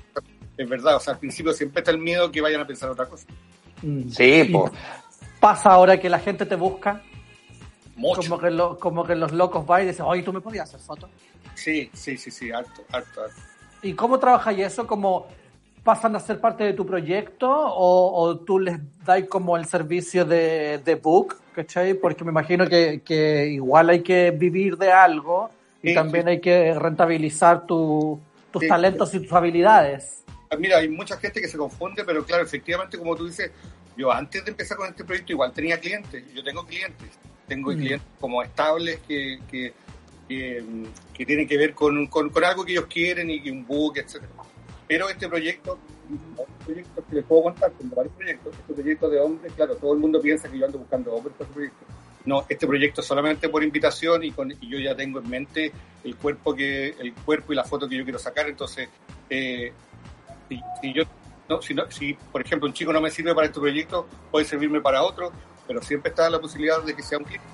[0.58, 0.96] es verdad.
[0.96, 3.26] O sea, al principio siempre está el miedo que vayan a pensar otra cosa.
[3.80, 4.10] Mm.
[4.10, 4.72] Sí, pues.
[5.40, 7.00] Pasa ahora que la gente te busca,
[7.96, 8.20] Mucho.
[8.20, 10.80] como que, lo- como que los locos van y dicen, oye, ¿tú me podías hacer
[10.80, 11.08] fotos?
[11.54, 13.36] Sí, sí, sí, sí, harto, harto, harto.
[13.82, 14.86] ¿Y cómo trabajas eso?
[14.86, 15.26] ¿Cómo
[15.82, 20.24] pasan a ser parte de tu proyecto o, o tú les das como el servicio
[20.24, 21.94] de, de book, ¿cachai?
[21.94, 25.50] Porque me imagino que, que igual hay que vivir de algo
[25.82, 26.30] y Sí, también sí.
[26.30, 28.20] hay que rentabilizar tu-
[28.52, 28.68] tus Sí.
[28.68, 30.22] talentos y tus habilidades.
[30.50, 33.50] Ah, Mira, hay mucha gente que se confunde, pero claro, efectivamente, como tú dices,
[33.96, 37.08] yo antes de empezar con este proyecto igual tenía clientes, yo tengo clientes,
[37.48, 37.76] tengo Mm.
[37.76, 39.72] clientes como estables que, que,
[40.28, 40.62] que,
[41.12, 44.30] que tienen que ver con, con, con algo que ellos quieren y un book, etcétera.
[44.92, 45.78] Pero este proyecto,
[46.66, 50.00] proyectos que les puedo contar, tengo varios proyectos, este proyecto de hombres, claro, todo el
[50.00, 51.84] mundo piensa que yo ando buscando hombres para este proyecto.
[52.26, 55.72] No, este proyecto es solamente por invitación y, con, y yo ya tengo en mente
[56.04, 58.90] el cuerpo que el cuerpo y la foto que yo quiero sacar, entonces
[59.30, 59.72] eh,
[60.50, 61.04] si, si yo
[61.48, 64.44] no, si, no- si, por ejemplo un chico no me sirve para este proyecto, puede
[64.44, 65.32] servirme para otro,
[65.66, 67.46] pero siempre está la posibilidad de que sea un cliente.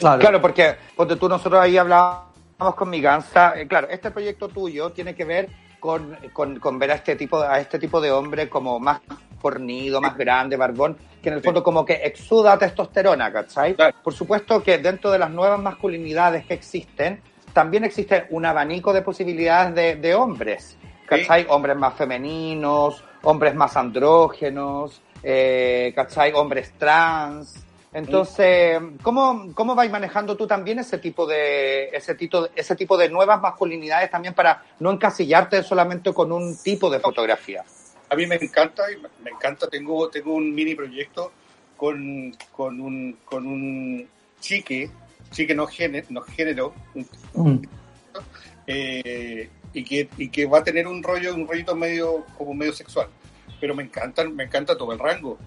[0.00, 0.20] Claro.
[0.20, 3.54] Claro, porque ponte tú, nosotros ahí hablábamos con Miganza.
[3.60, 5.48] eh, claro, este proyecto tuyo tiene que ver
[5.82, 9.00] con, con, con ver a este tipo a este tipo de hombre como más
[9.40, 11.46] fornido, más grande, barbón, que en el Sí.
[11.46, 13.74] fondo como que exuda testosterona, ¿cachai?
[13.74, 13.96] Claro.
[14.00, 17.20] Por supuesto que dentro de las nuevas masculinidades que existen,
[17.52, 21.46] también existe un abanico de posibilidades de, de hombres, ¿cachai?
[21.48, 26.32] Hombres más femeninos, hombres más andrógenos, eh, ¿cachai?
[26.32, 27.66] Hombres trans.
[27.92, 33.10] Entonces, ¿cómo, ¿cómo vais manejando tú también ese tipo de ese tipo, ese tipo de
[33.10, 37.64] nuevas masculinidades también para no encasillarte solamente con un tipo de fotografía?
[38.08, 41.32] A mí me encanta, y me encanta, tengo, tengo un mini proyecto
[41.76, 44.08] con, con, un, con un
[44.40, 44.90] chique,
[45.30, 46.74] chique no género, no género
[47.34, 47.56] Mm.
[48.66, 52.72] eh, y, que, y que va a tener un rollo, un rollito medio, como medio
[52.72, 53.08] sexual.
[53.62, 55.38] Pero me encanta, me encanta todo el rango.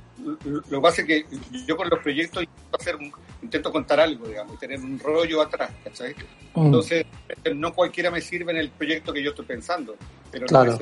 [0.46, 1.26] Lo que pasa es que
[1.68, 3.12] yo con los proyectos intento, hacer un-
[3.42, 6.16] intento contar algo, digamos, y tener un rollo atrás, ¿cachai?
[6.54, 6.68] Mm.
[6.68, 7.06] Entonces,
[7.54, 9.98] no cualquiera me sirve en el proyecto que yo estoy pensando.
[10.32, 10.78] Pero Claro.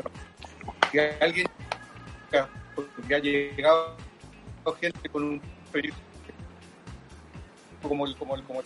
[0.92, 1.48] si alguien
[2.76, 3.96] porque ha llegado
[4.80, 5.98] gente con un proyecto
[7.82, 8.66] como el, como el, como el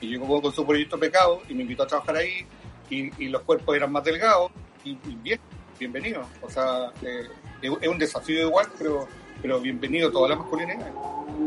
[0.00, 2.46] y llegó con su proyecto pecado y me invitó a trabajar ahí
[2.88, 4.52] y, y los cuerpos eran más delgados
[4.84, 5.40] y, y bien,
[5.80, 6.24] bienvenido.
[6.40, 7.26] O sea, eh,
[7.62, 9.06] es, un desafío igual, pero,
[9.40, 10.92] pero bienvenido a todas las masculinidades.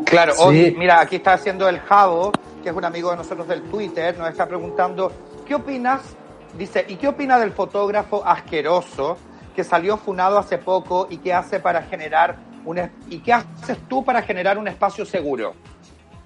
[0.05, 0.41] Claro, Sí.
[0.41, 2.32] hoy, mira, aquí está haciendo el Javo,
[2.63, 5.11] que es un amigo de nosotros del Twitter, nos está preguntando,
[5.45, 6.01] ¿qué opinas?
[6.57, 9.18] Dice, ¿y qué opina del fotógrafo asqueroso
[9.55, 14.03] que salió funado hace poco y qué hace para generar un y qué haces tú
[14.03, 15.53] para generar un espacio seguro?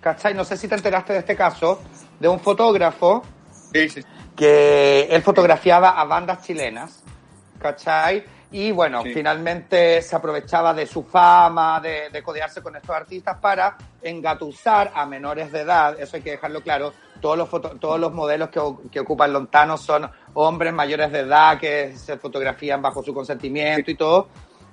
[0.02, 0.34] ¿Cachai?
[0.34, 1.82] No sé si te enteraste de este caso,
[2.20, 3.24] de un fotógrafo
[3.74, 4.02] Sí, sí,
[4.36, 7.04] que él fotografiaba a bandas chilenas,
[7.60, 8.24] ¿cachai?
[8.52, 9.14] Y bueno, Sí.
[9.14, 15.06] finalmente se aprovechaba de su fama, de, de codearse con estos artistas para engatusar a
[15.06, 16.94] menores de edad, eso hay que dejarlo claro.
[17.22, 21.60] Todos los, foto- todos los modelos que, que ocupan Lontano son hombres mayores de edad
[21.60, 24.30] que se fotografían bajo su consentimiento y todo.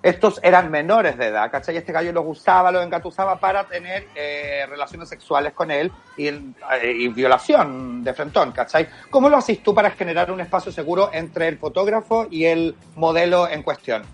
[0.07, 1.77] Estos eran menores de edad, ¿cachai?
[1.77, 6.45] Este gallo los usaba, los engatusaba para tener eh, relaciones sexuales con él y, eh,
[6.85, 8.87] y violación de frentón, ¿cachai?
[9.11, 13.49] ¿Cómo lo haces tú para generar un espacio seguro entre el fotógrafo y el modelo
[13.49, 14.05] en cuestión?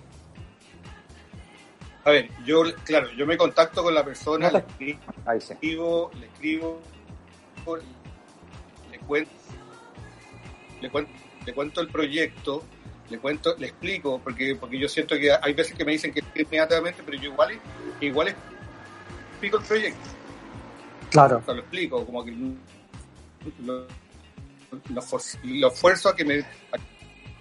[2.07, 4.99] A ver, yo, claro, yo me contacto con la persona, No le sí.
[5.51, 6.81] escribo, le escribo,
[8.91, 9.31] le cuento,
[10.81, 11.13] le cuento,
[11.45, 12.65] le cuento el proyecto,
[13.13, 16.23] le cuento, le explico, porque, porque yo siento que hay veces que me dicen que
[16.35, 17.59] inmediatamente, pero yo igual,
[18.01, 18.35] igual
[19.33, 20.11] explico el proyecto,
[21.11, 21.39] Claro.
[21.39, 22.33] o sea, lo explico, como que
[23.65, 23.87] lo,
[24.95, 26.45] lo, for- lo esfuerzo a que me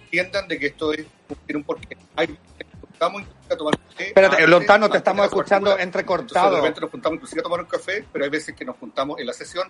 [0.04, 1.06] entiendan de que esto es
[1.46, 1.96] tiene un porqué.
[2.16, 5.24] Hay veces que nos juntamos inclusive a tomar un café Espérate, antes, Lontano, te estamos
[5.24, 5.70] escuchando.
[5.70, 6.56] Entonces, de entrecortado.
[6.56, 9.26] repente nos juntamos inclusive a tomar un café, pero hay veces que nos juntamos en
[9.26, 9.68] la sesión,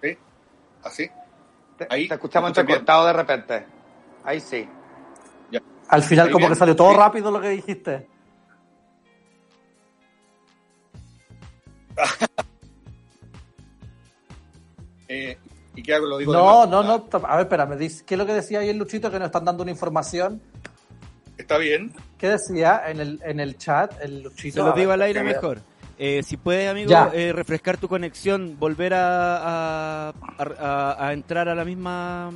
[0.00, 0.16] ¿sí?
[0.84, 1.10] así,
[1.76, 2.78] Te, ahí, te escuchamos ¿me escuchan bien?
[2.78, 3.66] entrecortado de repente.
[4.22, 4.68] Ahí sí.
[5.90, 6.50] Al final como bien.
[6.52, 6.96] que salió todo Sí.
[6.96, 8.06] rápido lo que dijiste.
[15.08, 15.36] Eh,
[15.74, 16.06] ¿Y qué hago?
[16.06, 17.06] Lo digo No, no, no.
[17.26, 17.76] A ver, espérame.
[17.76, 20.40] dice- ¿Qué es lo que decía ahí el Luchito que nos están dando una información?
[21.36, 21.92] Está bien.
[22.18, 24.54] ¿Qué decía en el, en el chat el Luchito?
[24.54, 25.60] Se lo digo ver, al aire mejor.
[25.98, 31.54] Eh, si puedes, amigo, eh, refrescar tu conexión, volver a, a, a- a entrar a
[31.54, 32.30] la misma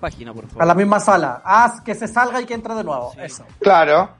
[0.00, 0.62] página, por favor.
[0.62, 1.42] A la misma sala.
[1.44, 3.12] Haz que se salga y que entre de nuevo.
[3.12, 3.18] Sí.
[3.22, 3.44] Eso.
[3.60, 4.10] Claro,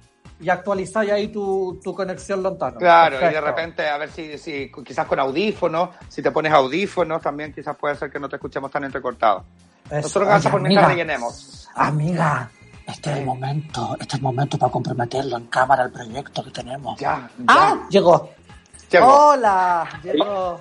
[0.40, 2.78] Y actualizáis ahí tu, tu conexión lontano.
[2.78, 3.16] claro.
[3.16, 7.52] Y de repente, a ver si, si quizás con audífonos, si te pones audífonos, también
[7.52, 9.44] quizás puede ser que no te escuchemos tan entrecortado.
[9.86, 9.96] Eso.
[10.02, 11.68] Nosotros vamos a Oye, poner amiga, rellenemos.
[11.74, 12.50] Amiga,
[12.86, 16.50] Este es el momento, este es el momento para comprometerlo en cámara el proyecto que
[16.50, 16.98] tenemos.
[16.98, 17.44] Ya, ya.
[17.48, 17.86] ¡Ah!
[17.90, 18.30] Llegó.
[18.90, 19.06] Llegó.
[19.30, 20.60] Hola, llegó.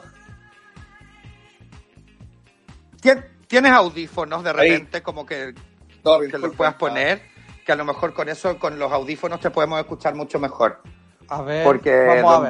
[3.02, 4.56] Tien- ¿Tienes audífonos de Ahí.
[4.70, 5.56] repente como que
[6.06, 6.48] No, disculpa.
[6.48, 7.24] los puedas poner?
[7.66, 10.84] Que a lo mejor con eso, con los audífonos te podemos escuchar mucho mejor.
[11.30, 12.50] A ver, Porque vamos a ver.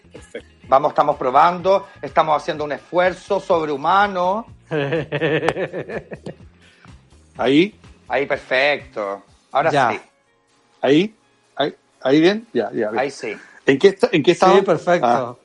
[0.00, 0.48] donde Perfecto.
[0.66, 4.46] vamos, estamos probando, estamos haciendo un esfuerzo sobrehumano.
[7.36, 7.74] Ahí,
[8.08, 9.22] Ahí perfecto.
[9.52, 9.90] Ahora Ya.
[9.90, 10.00] sí,
[10.82, 11.14] ahí,
[11.56, 12.90] ahí, ahí bien, ya, ya.
[12.90, 12.98] bien.
[12.98, 13.36] ahí sí.
[13.66, 14.34] ¿En qué, está- en qué?
[14.34, 15.06] Sí, perfecto.
[15.06, 15.36] Ah,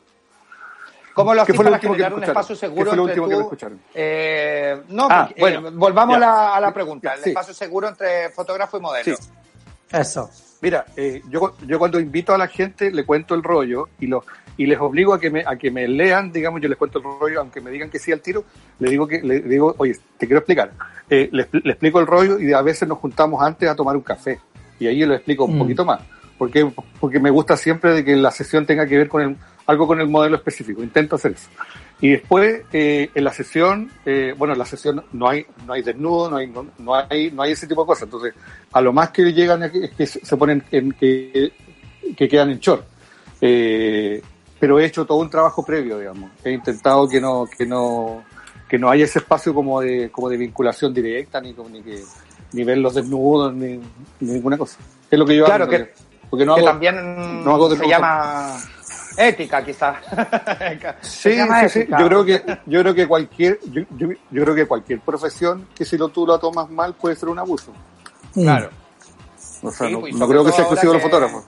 [1.16, 2.30] ¿Cómo lo ¿Qué lo para último que generar un escucharon?
[2.30, 3.80] espacio ¿Qué seguro fue lo entre último que me escucharon?
[3.95, 6.26] Eh, no, Ah, porque, bueno, eh, volvamos a ya.
[6.26, 7.13] la, a la pregunta.
[7.16, 7.30] El Sí.
[7.30, 9.16] espacio seguro entre fotógrafo y modelo.
[9.18, 9.24] Sí.
[9.91, 10.30] Eso.
[10.61, 14.24] Mira, eh, yo, yo cuando invito a la gente le cuento el rollo y lo
[14.57, 17.03] y les obligo a que me a que me lean, digamos, yo les cuento el
[17.03, 18.45] rollo, aunque me digan que sí al tiro,
[18.80, 20.72] le digo que le digo, oye, te quiero explicar.
[21.09, 23.95] Eh, le, expl- le explico el rollo y a veces nos juntamos antes a tomar
[23.97, 24.39] un café
[24.80, 25.59] y ahí yo le explico un Mm.
[25.59, 25.99] poquito más,
[26.38, 26.66] porque
[26.99, 29.36] porque me gusta siempre de que la sesión tenga que ver con el,
[29.68, 30.84] algo con el modelo específico.
[30.84, 31.49] Intento hacer eso.
[32.01, 35.82] Y después, eh, en la sesión, eh, bueno, en la sesión no hay, no hay
[35.82, 38.03] desnudo, no hay, no, no hay, no hay ese tipo de cosas.
[38.03, 38.34] Entonces,
[38.74, 41.51] a lo más que llegan aquí es que se ponen en, que,
[42.18, 42.84] que quedan en short.
[43.41, 44.22] Eh,
[44.59, 46.32] pero he hecho todo un trabajo previo, digamos.
[46.43, 48.24] He intentado que no, que no,
[48.68, 52.01] que no haya ese espacio como de, como de vinculación directa, ni, ni que,
[52.53, 53.78] ni ver los desnudos, ni,
[54.20, 54.78] ni ninguna cosa.
[55.09, 55.72] Es lo que yo Claro hago.
[55.72, 55.93] que-
[56.30, 58.57] porque no que hago, también no hago de se llama
[59.18, 59.97] ética, quizás.
[61.01, 61.36] Sí.
[61.38, 65.86] Yo creo que, yo creo que cualquier, yo, yo, yo creo que cualquier profesión que
[65.86, 67.72] si lo tú lo tomas mal puede ser un abuso.
[68.34, 68.70] Claro.
[69.61, 71.43] O sea, Sí, no, pues, no creo que sea exclusivo de los fotógrafos.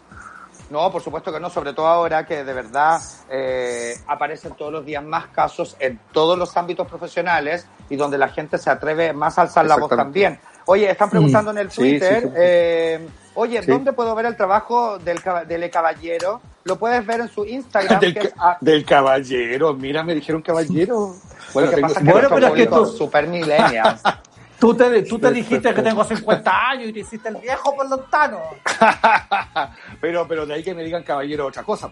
[0.69, 2.99] No, por supuesto que no, sobre todo ahora que de verdad
[3.29, 8.27] eh, aparecen todos los días más casos en todos los ámbitos profesionales y donde la
[8.27, 10.37] gente se atreve más a alzar la voz también.
[10.65, 12.33] Oye, están preguntando en el Sí, Twitter, sí, sí.
[12.35, 13.07] eh,
[13.37, 13.71] oye, Sí.
[13.71, 16.41] ¿dónde puedo ver el trabajo del, del caballero?
[16.65, 20.41] Lo puedes ver en su Instagram, Del, que es a- del caballero, mira, me dijeron
[20.41, 21.15] caballero.
[21.53, 24.01] Bueno, tengo- pasa Bueno, pero es que público tú- super millennials.
[24.59, 27.87] Tú te, tú te dijiste que tengo 50 años y te hiciste el viejo por
[27.87, 28.39] lontano.
[30.01, 31.89] pero, pero de ahí que me digan caballero otra cosa.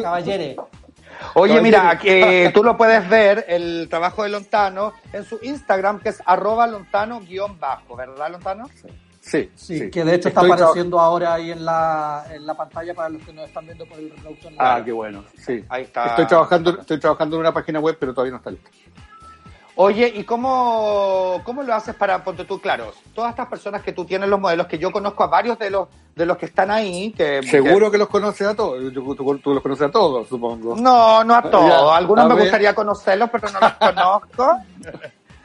[0.00, 0.54] Caballere.
[1.34, 1.62] Oye, Caballero.
[1.62, 6.10] mira, aquí, eh, tú lo puedes ver, el trabajo de Lontano, en su Instagram, que
[6.10, 8.68] es arroba lontano-bajo, ¿verdad, Lontano?
[8.80, 8.86] Sí,
[9.26, 13.08] Sí, que de hecho está Estoy apareciendo ahora ahí en la, en la pantalla para
[13.08, 14.52] los que nos están viendo por el reproductor.
[14.56, 15.24] Ah, qué bueno.
[15.36, 15.64] Sí.
[15.68, 16.06] Ahí está.
[16.06, 18.70] Estoy trabajando, estoy trabajando en una página web, pero todavía no está lista.
[19.78, 24.06] Oye, ¿y cómo, cómo lo haces para, ponte tú, claro, todas estas personas que tú
[24.06, 27.12] tienes los modelos, que yo conozco a varios de los de los que están ahí,
[27.12, 27.42] que...
[27.42, 28.90] Seguro que los conoces a todos.
[28.94, 30.76] Tú, tú los conoces a todos, supongo.
[30.76, 31.68] no, no a todos.
[31.68, 32.44] Ya, Algunos a me ver.
[32.44, 34.56] gustaría conocerlos, pero no los conozco.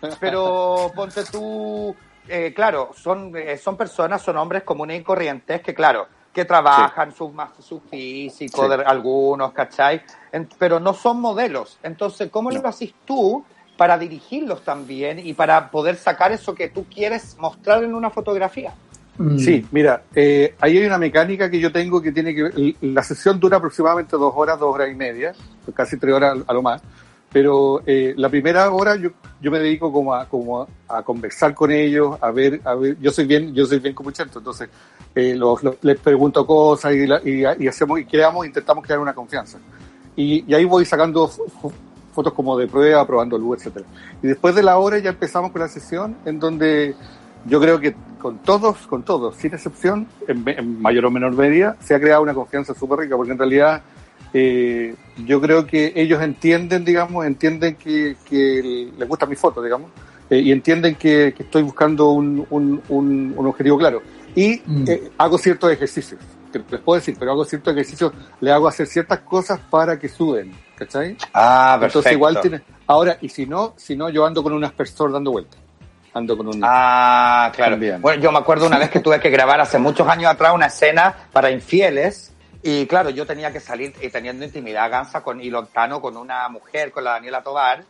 [0.20, 1.96] Pero ponte tú,
[2.32, 7.14] eh, claro, son, eh, son personas, son hombres comunes y corrientes que, claro, que trabajan
[7.14, 8.70] su, más- su físico, Sí.
[8.70, 10.02] de algunos, ¿cachai?
[10.32, 11.78] En- pero no son modelos.
[11.84, 12.62] Entonces, ¿cómo No.
[12.62, 13.44] lo haces tú
[13.76, 18.74] para dirigirlos también y para poder sacar eso que tú quieres mostrar en una fotografía?
[19.18, 19.38] Mm.
[19.38, 23.04] Sí, mira, eh, ahí hay una mecánica que yo tengo que tiene que ver, la
[23.04, 25.34] sesión dura aproximadamente dos horas, dos horas y media,
[25.76, 26.82] casi tres horas a lo más,
[27.32, 29.10] pero eh, la primera hora yo,
[29.42, 33.12] yo me dedico como a, como a, conversar con ellos, a ver, a ver, yo
[33.12, 34.70] soy bien, yo soy bien comuchento, entonces
[35.16, 39.00] eh, los- los- les pregunto cosas y, la- y, y hacemos y creamos, intentamos crear
[39.00, 39.58] una confianza.
[40.16, 41.72] Y, y ahí voy sacando fo- fo-
[42.14, 43.86] fotos como de prueba, probando luz, etcétera.
[44.22, 46.94] Y después de la hora ya empezamos con la sesión en donde
[47.46, 51.76] yo creo que con todos, con todos, sin excepción, en, en mayor o menor medida,
[51.80, 53.82] se ha creado una confianza súper rica, porque en realidad
[54.34, 59.92] eh, yo creo que ellos entienden, digamos, entienden que, que les gusta mi foto, digamos,
[60.30, 64.02] eh, y entienden que, que estoy buscando un, un, un, un objetivo claro.
[64.36, 64.86] Y Mm.
[64.88, 66.20] eh, hago ciertos ejercicios,
[66.52, 70.08] que les puedo decir, pero hago ciertos ejercicios, le hago hacer ciertas cosas para que
[70.08, 71.18] suben, ¿cachai?
[71.34, 72.62] Ah, Entonces igual tiene...
[72.88, 75.60] Ahora, y si no, si no, yo ando con un aspersor dando vueltas.
[76.14, 76.62] Ando con un...
[76.64, 77.72] Ah, claro.
[77.74, 78.02] También.
[78.02, 80.66] Bueno, yo me acuerdo una vez que tuve que grabar hace muchos años atrás una
[80.68, 82.34] escena para infieles
[82.64, 86.92] y claro, yo tenía que salir y teniendo intimidad gansa con Ilontano, con una mujer,
[86.92, 87.84] con la Daniela Tobar,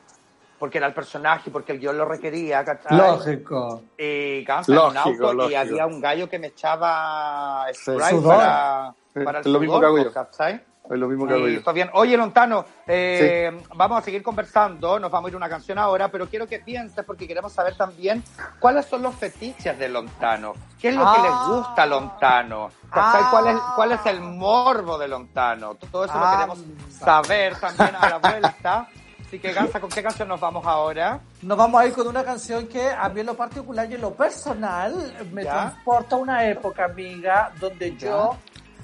[0.60, 2.96] porque era el personaje, porque el guion lo requería, ¿cachai?
[2.98, 3.84] Lógico.
[3.98, 5.60] Y gansa en un Lógico, auto y lógico.
[5.60, 8.36] había un gallo que me echaba spray Sudor.
[8.36, 10.14] para, el es lo mismo sudor, que hago yo.
[10.14, 10.62] ¿cachai?
[10.92, 11.60] Es lo mismo que hago yo.
[11.60, 11.90] está bien.
[11.94, 16.10] Oye, Lontano, eh, vamos a seguir conversando, nos vamos a ir a una canción ahora,
[16.10, 18.22] pero quiero que pienses, porque queremos saber también
[18.60, 20.54] cuáles son los fetiches de Lontano.
[20.80, 21.24] ¿Qué es lo que Ah.
[21.24, 22.70] les gusta a Lontano?
[22.92, 23.28] Ah.
[23.32, 25.76] ¿Cuál, es, ¿Cuál es el morbo de Lontano?
[25.76, 26.32] Todo eso Ah.
[26.32, 28.88] lo queremos saber también a la vuelta.
[29.26, 31.22] Así que, Gansa, ¿con qué canción nos vamos ahora?
[31.44, 34.02] Nos vamos a ir con una canción que a mí en lo particular y en
[34.02, 34.94] lo personal
[35.32, 35.52] me ¿Ya?
[35.54, 38.36] transporta a una época, amiga, donde yo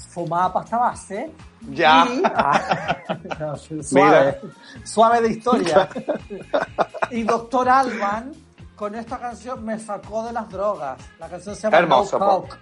[0.09, 1.31] fumaba pasta base.
[1.71, 2.05] Ya.
[2.09, 2.97] Y, Ah,
[3.39, 4.41] no, suave,
[4.83, 5.89] suave de historia.
[7.11, 8.33] y Doctor Alban,
[8.75, 10.99] con esta canción, me sacó de las drogas.
[11.19, 12.25] La canción se llama Hermoso, No.
[12.25, 12.57] Coke.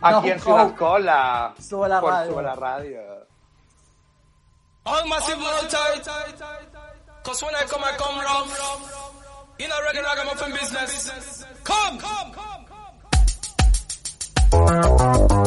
[0.00, 0.74] Aquí No, en Ciudad.
[0.76, 1.54] Cola.
[1.60, 2.32] Sube la por radio.
[2.32, 3.00] Sube la radio.
[4.84, 6.08] All massive hold tight.
[7.24, 8.48] Cause when I come, I come rough.
[9.58, 11.44] In a regular ragamuffin business.
[11.64, 12.64] Come, come, come,
[14.50, 15.37] come.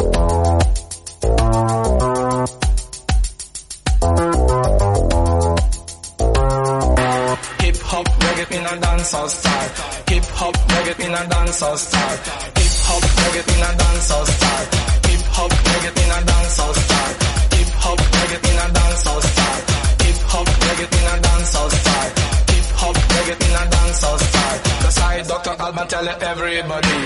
[9.12, 9.70] Dancehall style.
[10.07, 12.18] Hip hop, reggae in a dancehall style.
[12.55, 14.68] Hip hop, reggae in a dancehall style.
[15.07, 17.16] Hip hop, reggae in a dancehall style.
[17.51, 19.64] Hip hop, reggae in a dancehall style.
[20.01, 22.12] Hip hop, reggae in a dancehall style.
[22.51, 24.59] Hip hop, reggae in a dancehall style.
[24.82, 25.55] That's why Dr.
[25.59, 26.97] Alban tell everybody.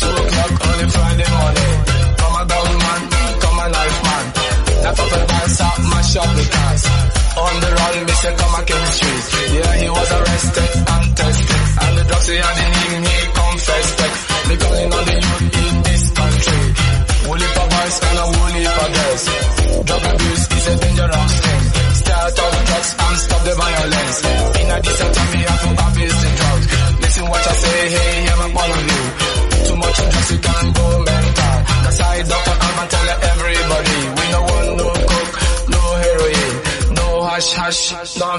[0.00, 1.76] Two o'clock early Friday morning.
[2.16, 3.02] Come a down man,
[3.42, 4.26] come a life man.
[4.82, 7.15] That up and dance up, mash up the cars.
[7.36, 8.30] On the run, Mr.
[8.38, 9.24] Come a King Street.
[9.56, 11.60] Yeah, he was arrested and tested.
[11.82, 14.14] And the drugs he had in him, he confessed it.
[14.48, 16.62] Because you know the youth in this country.
[17.28, 19.24] Woolly for boys and a woolly for girls.
[19.86, 21.62] Drug abuse is a dangerous thing.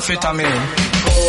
[0.07, 1.26] anfetamina.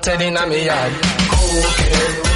[0.00, 2.33] Planted in a me yard.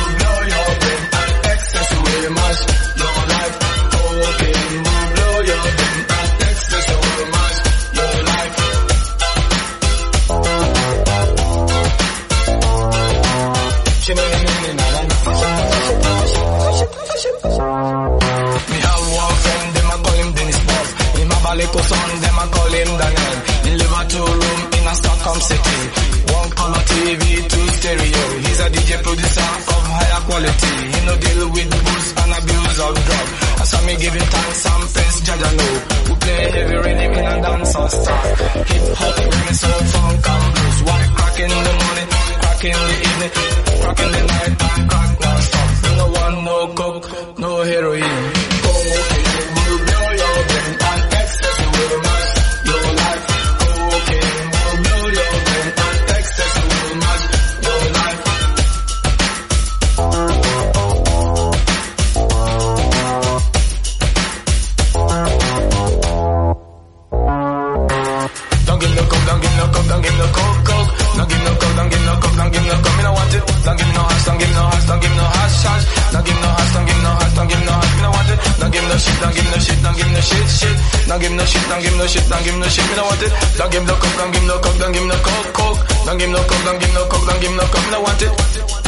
[81.98, 82.84] Shit, don't give no shit, don't give no shit.
[82.88, 83.32] Me no want it.
[83.58, 85.80] Don't give no coke, don't give no coke, don't give no coke, coke.
[86.06, 87.84] Don't give no coke, don't give no coke, don't give no coke.
[87.86, 88.78] Me no want it.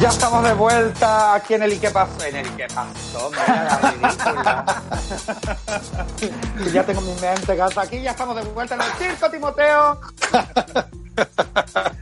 [0.00, 2.22] Ya estamos de vuelta aquí en el ¿Y qué pasó?
[2.24, 3.30] En el ¿Y qué pasó?
[3.30, 4.82] Mira la ridícula.
[6.62, 8.00] Que ya tengo mi mente gata aquí.
[8.00, 10.00] Ya estamos de vuelta en el circo, Timoteo.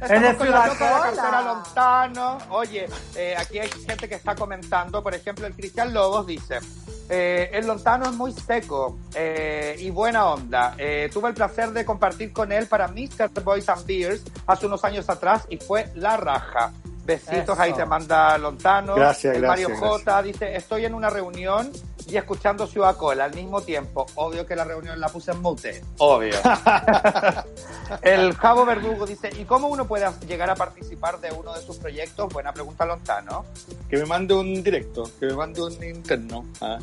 [0.09, 1.43] En el Ciudad nota de la cartera Cola.
[1.43, 2.39] Lontano.
[2.51, 2.87] Oye,
[3.17, 5.03] eh, aquí hay gente que está comentando.
[5.03, 6.61] Por ejemplo, el Cristian Lobos dice:
[7.09, 10.75] eh, El Lontano es muy seco eh, y buena onda.
[10.79, 13.31] Eh, tuve el placer de compartir con él para Mr.
[13.43, 16.73] Boys and Beers hace unos años atrás y fue la raja.
[17.05, 17.62] Besitos, Eso.
[17.62, 18.97] ahí te manda Lontano.
[18.97, 21.71] Gracias, El gracias, Mario J dice, estoy en una reunión
[22.07, 24.07] y escuchando Ciudad Cola al mismo tiempo.
[24.15, 25.83] Obvio que la reunión la puse en mute.
[25.99, 26.35] Obvio.
[28.03, 31.77] El Javo Verdugo dice, ¿y cómo uno puede llegar a participar de uno de sus
[31.77, 32.33] proyectos?
[32.33, 33.45] Buena pregunta, Lontano.
[33.89, 36.45] Que me mande un directo, que me mande un interno.
[36.61, 36.79] ah.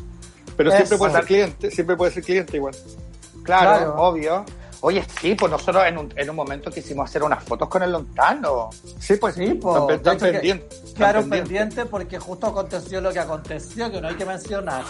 [0.56, 0.76] Pero Eso.
[0.78, 2.74] siempre puede ser cliente, siempre puede ser cliente igual.
[3.42, 3.94] Claro, Claro.
[4.02, 4.44] obvio.
[4.86, 7.90] Oye, sí, pues nosotros en un, en un momento quisimos hacer unas fotos con el
[7.90, 8.68] Lontano.
[8.98, 9.34] Sí, pues.
[9.34, 9.88] Sí, po.
[9.90, 10.74] Están, pendientes.
[10.78, 11.48] están Claro, pendientes.
[11.48, 14.84] pendiente porque justo aconteció lo que aconteció, que no hay que mencionar.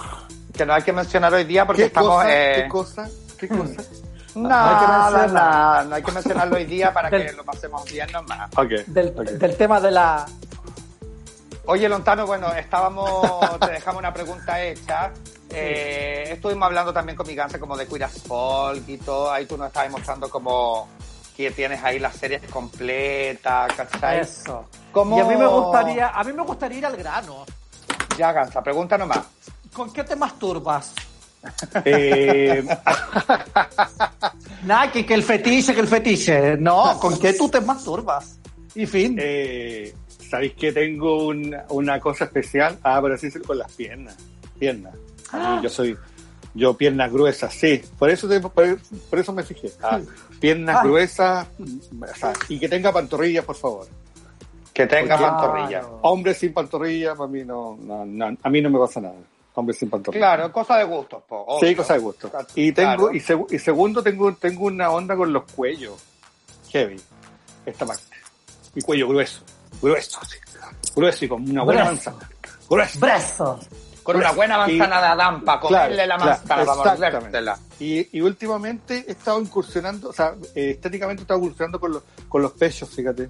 [0.53, 2.11] Que no hay que mencionar hoy día porque ¿Qué estamos...
[2.11, 2.33] cosa?
[2.35, 3.09] eh, ¿Qué cosa?
[3.39, 3.83] ¿Qué cosa?
[4.35, 5.31] Nada, No hay que mencionar.
[5.33, 8.51] nada, no hay que mencionarlo hoy día para que lo pasemos bien nomás.
[8.57, 8.71] Ok.
[8.89, 10.27] Del, del tema de la...
[11.67, 15.13] Oye, Lontano, bueno, estábamos, te dejamos una pregunta hecha.
[15.55, 19.31] Eh, estuvimos hablando también con mi ganse como de Queer as Folk y todo.
[19.31, 20.89] Ahí tú nos estabas mostrando como
[21.37, 24.21] que tienes ahí las series completas, ¿cachai?
[24.21, 24.67] Eso.
[24.93, 27.45] ¿Cómo- Y a mí me gustaría, a mí me gustaría ir al grano.
[28.17, 29.21] Ya, Gansa, pregunta nomás.
[29.73, 30.93] ¿Con qué te masturbas?
[31.85, 32.65] Eh,
[34.65, 36.57] Nada, que, que el fetiche, que el fetiche.
[36.57, 38.39] No, ¿con qué tú te masturbas?
[38.75, 39.17] Y fin.
[39.21, 39.95] eh,
[40.31, 42.79] ¿Sabéis que tengo un- una cosa especial?
[42.83, 44.17] Ah, pero sí con las piernas.
[44.59, 44.95] Piernas.
[45.63, 45.97] Yo soy.
[46.57, 47.83] Yo piernas gruesas, sí.
[47.99, 48.53] Por eso, te- por,
[49.11, 49.73] por eso me fijé.
[49.83, 50.01] Ah,
[50.39, 50.85] piernas Ah.
[50.85, 53.89] gruesas o sea, y que tenga pantorrillas, por favor.
[54.73, 55.81] Que tenga Porque- pantorrilla.
[55.81, 55.99] Claro.
[56.03, 59.15] Hombre sin pantorrilla, para mí no, no, no, a mí no me pasa nada.
[59.55, 60.21] Hombre sin pantorrilla.
[60.37, 61.59] Claro, cosa de gustos, po.
[61.61, 62.31] Sí, cosa de gusto.
[62.55, 63.13] Y tengo, Claro.
[63.15, 65.95] y, seg- y segundo, tengo, tengo una onda con los cuellos.
[66.71, 67.01] Heavy.
[67.67, 68.03] Esta parte.
[68.75, 69.43] Mi cuello grueso.
[69.83, 70.39] Grueso, sí.
[70.95, 72.29] Grueso y con una buena manzana.
[72.71, 72.99] Grueso.
[73.01, 73.61] Brazo.
[74.05, 77.13] Con una buena manzana Y- de Adán para comerle Claro, la claro, manzana, para exactamente.
[77.17, 77.59] mordértela.
[77.81, 82.03] Y, y últimamente he estado incursionando, o sea, eh, estéticamente he estado incursionando con los,
[82.29, 83.29] con los pechos, fíjate.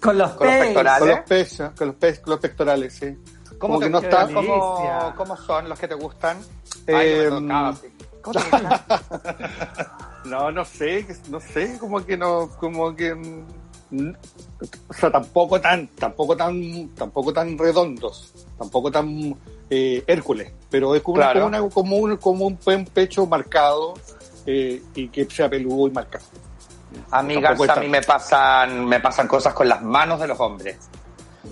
[0.00, 0.98] Con los, Con los pectorales.
[1.00, 3.16] Con los pechos, con los, pe- con los pectorales, sí.
[3.58, 6.38] ¿Cómo, Como te, que no está- ¿cómo, cómo son los que te gustan?
[6.86, 7.88] Eh, Ay, no me tocaba, sí.
[8.22, 9.88] ¿Cómo te gustan?
[10.26, 13.14] No, no sé, no sé, como que no, como que,
[13.90, 19.36] o sea, tampoco tan, tampoco tan, tampoco tan redondos, tampoco tan
[19.70, 21.46] eh, Hércules, pero es como, Claro.
[21.46, 23.94] una, como, un, como un buen pecho marcado
[24.46, 26.24] eh, y que sea peludo y marcado.
[27.10, 30.76] Amigas, a mí me pasan, me pasan cosas con las manos de los hombres.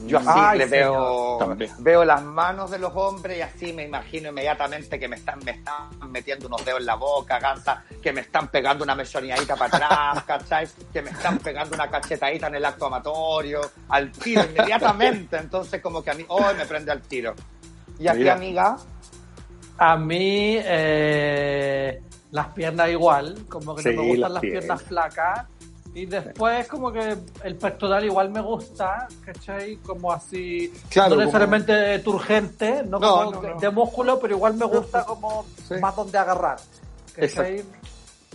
[0.07, 1.71] Yo así Ay, le veo, También.
[1.79, 5.51] veo las manos de los hombres y así me imagino inmediatamente que me están, me
[5.53, 9.77] están metiendo unos dedos en la boca, gansa, que me están pegando una mechoneadita para
[9.77, 10.69] atrás, ¿cachai?
[10.93, 15.37] Que me están pegando una cachetadita en el acto amatorio, al tiro inmediatamente.
[15.39, 17.35] Entonces como que a mí, hoy me prende al tiro.
[17.99, 18.35] Y aquí, Mira.
[18.35, 18.77] amiga,
[19.79, 24.83] A mí, eh, las piernas igual, como que Sí, no me gustan las las piernas.
[24.83, 24.83] piernas.
[24.83, 25.47] flacas.
[25.97, 29.77] Y después, como que el pectoral igual me gusta, ¿cachai?
[29.79, 33.61] Como así, Claro, no como- necesariamente turgente, no, No, como no, de- no.
[33.61, 35.75] de músculo, pero igual me gusta como Sí.
[35.81, 36.59] más donde agarrar,
[37.15, 37.65] ¿cachai?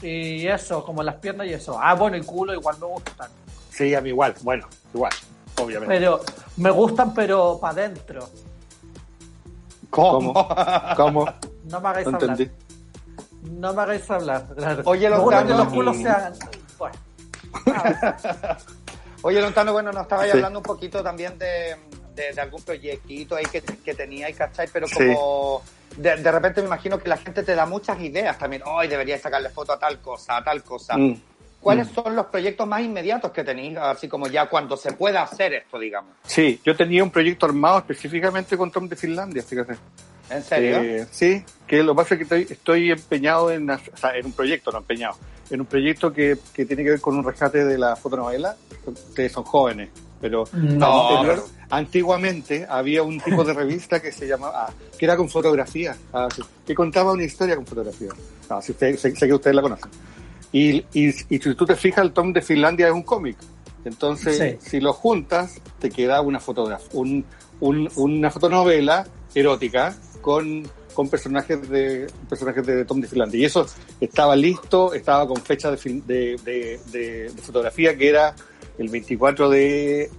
[0.01, 1.77] Y eso, como las piernas y eso.
[1.79, 3.29] Ah, bueno, y culo igual me gustan.
[3.69, 5.13] Sí, a mí igual, bueno, igual,
[5.61, 5.93] obviamente.
[5.93, 6.19] Pero
[6.57, 8.27] me gustan, pero para adentro.
[9.91, 10.33] ¿Cómo?
[10.97, 11.25] ¿Cómo?
[11.65, 12.31] No me hagáis No hablar.
[12.31, 12.51] entendí.
[13.51, 14.47] No me hagáis hablar.
[14.57, 14.81] claro.
[14.85, 16.33] Oye, me los gusta que los culos sean.
[16.79, 16.95] Bueno.
[19.23, 20.37] Oye, Lontano, bueno, nos estabais Sí.
[20.37, 21.75] hablando un poquito también de,
[22.15, 24.67] de, de algún proyectito ahí que, que teníais, ¿cachai?
[24.71, 24.95] Pero Sí.
[24.95, 25.61] como
[25.97, 28.63] de, de repente me imagino que la gente te da muchas ideas también.
[28.65, 30.97] Hoy deberíais sacarle foto a tal cosa, a tal cosa.
[30.97, 31.21] Mm.
[31.59, 33.77] ¿Cuáles son los proyectos más inmediatos que tenéis?
[33.77, 36.15] Así como ya cuando se pueda hacer esto, digamos.
[36.25, 39.75] Sí, yo tenía un proyecto armado específicamente con Tom de Finlandia, fíjate.
[40.31, 40.77] ¿En serio?
[40.81, 44.15] Eh, sí, que lo que pasa es que estoy, estoy empeñado en, hacer- o sea,
[44.15, 45.15] en un proyecto, no empeñado,
[45.51, 48.55] en un proyecto que, que tiene que ver con un rescate de la fotonovela.
[48.85, 49.89] Ustedes son jóvenes,
[50.19, 55.05] pero No, anterior- pero- antiguamente había un tipo de revista que se llamaba, ah, que
[55.05, 56.27] era con fotografía, ah,
[56.65, 58.09] que contaba una historia con fotografía.
[58.49, 59.89] Ah, si usted- sé, sé que ustedes la conocen.
[60.53, 63.37] Y, y, y si tú te fijas, el Tom de Finlandia es un cómic.
[63.85, 64.69] Entonces, Sí.
[64.69, 67.25] si lo juntas, te queda una fotografía, un,
[67.61, 70.63] un- una fotonovela erótica con,
[70.93, 73.39] con personajes de personajes de Tom de Finlandia.
[73.41, 73.65] Y eso
[73.99, 78.35] estaba listo, estaba con fecha de, fil- de, de- de- fotografía que era
[78.77, 80.09] el 24 de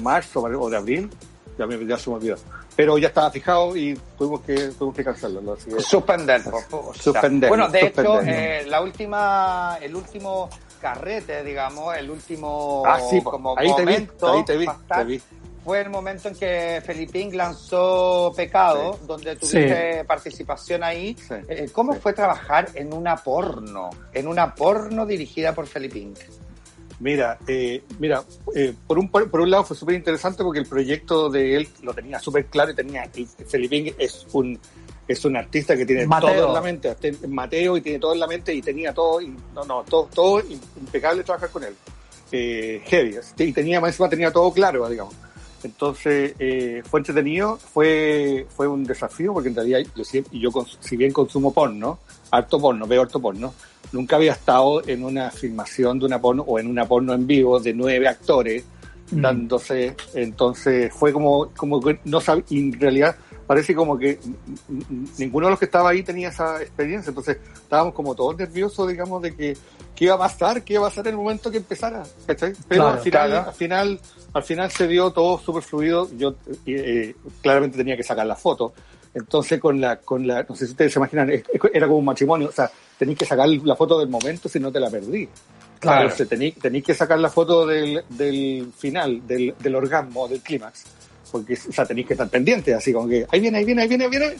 [0.00, 1.10] marzo o de abril.
[1.58, 2.36] Ya, me, ya se me olvidó.
[2.76, 5.54] Pero ya estaba fijado y tuvimos que, tuvimos que cancelarlo.
[5.54, 6.96] Así que- Suspender, por favor.
[6.98, 8.04] Suspender, Bueno, de suspender.
[8.04, 10.50] hecho, eh, la última, el último
[10.80, 15.04] carrete, digamos, el último ah, sí, como ahí te vi, momento ahí te vi, te
[15.04, 15.22] vi.
[15.66, 21.16] Fue el momento en que Felipín lanzó Pecado, donde tuviste participación ahí.
[21.18, 21.98] Sí, Eh, ¿Cómo sí.
[22.00, 23.90] fue trabajar en una porno?
[24.14, 26.14] En una porno dirigida por Felipín.
[27.00, 28.22] Mira, eh, mira,
[28.54, 31.92] eh, por un por un lado fue súper interesante porque el proyecto de él lo
[31.92, 34.58] tenía súper claro y tenía y Felipín es un
[35.08, 36.32] es un artista que tiene Mateo.
[36.32, 39.20] todo en la mente, hasta- Mateo y tiene todo en la mente y tenía todo
[39.20, 40.40] y no no todo todo
[40.80, 41.74] impecable trabajar con él,
[42.32, 45.14] eh, heavy y tenía más encima tenía todo claro, digamos.
[45.66, 50.50] Entonces eh, fue entretenido, fue fue un desafío porque en realidad yo siempre- yo
[50.80, 51.98] si bien consumo porno,
[52.30, 53.52] harto porno, veo harto porno,
[53.92, 57.60] nunca había estado en una filmación de una porno o en una porno en vivo
[57.60, 58.64] de nueve actores
[59.12, 59.20] Mm.
[59.22, 63.14] dándose, entonces fue como, como que no sab- y en realidad
[63.46, 64.18] parece como que
[65.18, 69.22] ninguno de los que estaba ahí tenía esa experiencia, entonces estábamos como todos nerviosos, digamos,
[69.22, 69.56] de que
[69.94, 72.52] qué iba a pasar, qué iba a pasar en el momento que empezara, ¿cachai?
[72.68, 73.48] Pero Claro, al final, claro.
[73.48, 74.00] al final,
[74.32, 76.34] al final se dio todo súper fluido, yo
[76.66, 78.72] eh, claramente tenía que sacar la foto,
[79.14, 82.48] entonces con la, con la, no sé si ustedes se imaginan, era como un matrimonio,
[82.48, 85.28] o sea, tenéis que sacar la foto del momento si no te la perdí.
[85.78, 86.10] Claro.
[86.10, 90.84] Entonces tenéis que sacar la foto del, del final, del, del orgasmo, del clímax.
[91.32, 93.88] Porque, o sea, tenéis que estar pendientes, así como que ahí viene, ahí viene, ahí
[93.88, 94.36] viene, ahí viene.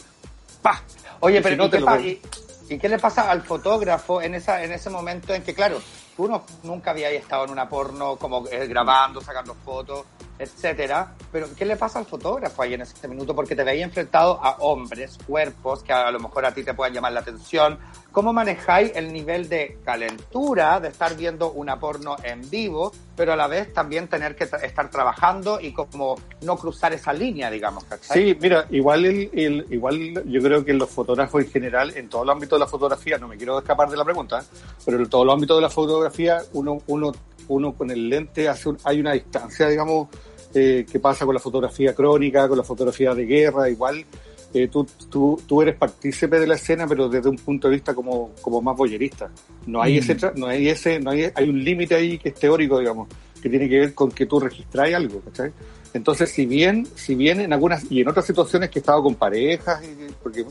[0.61, 0.81] ¡Pah!
[1.19, 2.21] Oye, Y pero si no ¿y, te qué pa- y-
[2.69, 5.81] y qué le pasa al fotógrafo en esa en ese momento en que, claro,
[6.17, 10.03] tú no- nunca habías estado en una porno como eh, grabando, sacando fotos,
[10.39, 13.33] etcétera, pero ¿qué le pasa al fotógrafo ahí en ese minuto?
[13.35, 16.93] Porque te veía enfrentado a hombres, cuerpos, que a lo mejor a ti te puedan
[16.93, 17.79] llamar la atención.
[18.11, 23.35] ¿Cómo manejáis el nivel de calentura de estar viendo una porno en vivo, pero a
[23.35, 27.83] la vez también tener que tra- estar trabajando y como no cruzar esa línea, digamos,
[27.85, 28.17] ¿cachai?
[28.33, 32.23] Sí, mira, igual el, el- igual yo creo que los fotógrafos en general, en todo
[32.23, 34.43] el ámbito de la fotografía, no me quiero escapar de la pregunta,
[34.85, 36.06] pero en todo el ámbito de la fotografía,
[36.53, 37.11] uno, uno,
[37.47, 40.07] uno con el lente hace un- hay una distancia, digamos,
[40.53, 44.05] eh, que pasa con la fotografía crónica, con la fotografía de guerra, igual.
[44.53, 47.93] eh, tú, tú, tú eres partícipe de la escena, pero desde un punto de vista
[47.93, 49.29] como, como más boyerista.
[49.65, 52.35] No hay ese, tra- no hay ese, no hay, hay un límite ahí que es
[52.35, 53.09] teórico, digamos,
[53.41, 55.51] que tiene que ver con que tú registráis algo, ¿cachai?
[55.93, 59.15] Entonces, si bien, si bien en algunas y en otras situaciones que he estado con
[59.15, 60.45] parejas, y- porque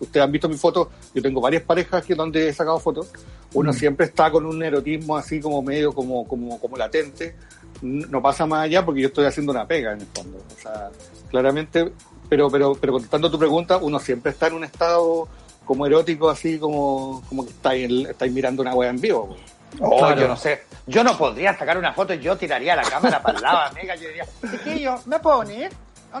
[0.00, 3.08] ustedes han visto mi foto, yo tengo varias parejas que donde he sacado fotos,
[3.54, 7.34] uno siempre está con un erotismo así como medio como, como, como latente,
[7.82, 10.38] no pasa más allá porque yo estoy haciendo una pega en el fondo.
[10.38, 10.90] O sea,
[11.30, 11.92] claramente,
[12.28, 15.28] pero, pero, pero contestando tu pregunta, uno siempre está en un estado
[15.64, 19.36] como erótico, así como, como que estáis, estáis mirando una wea en vivo.
[19.80, 20.20] Oh, Claro.
[20.20, 20.64] yo no sé.
[20.86, 23.94] Yo no podría sacar una foto y yo tiraría la cámara para el lado, amiga.
[23.96, 25.68] Yo diría, chiquillo, ¿me pone?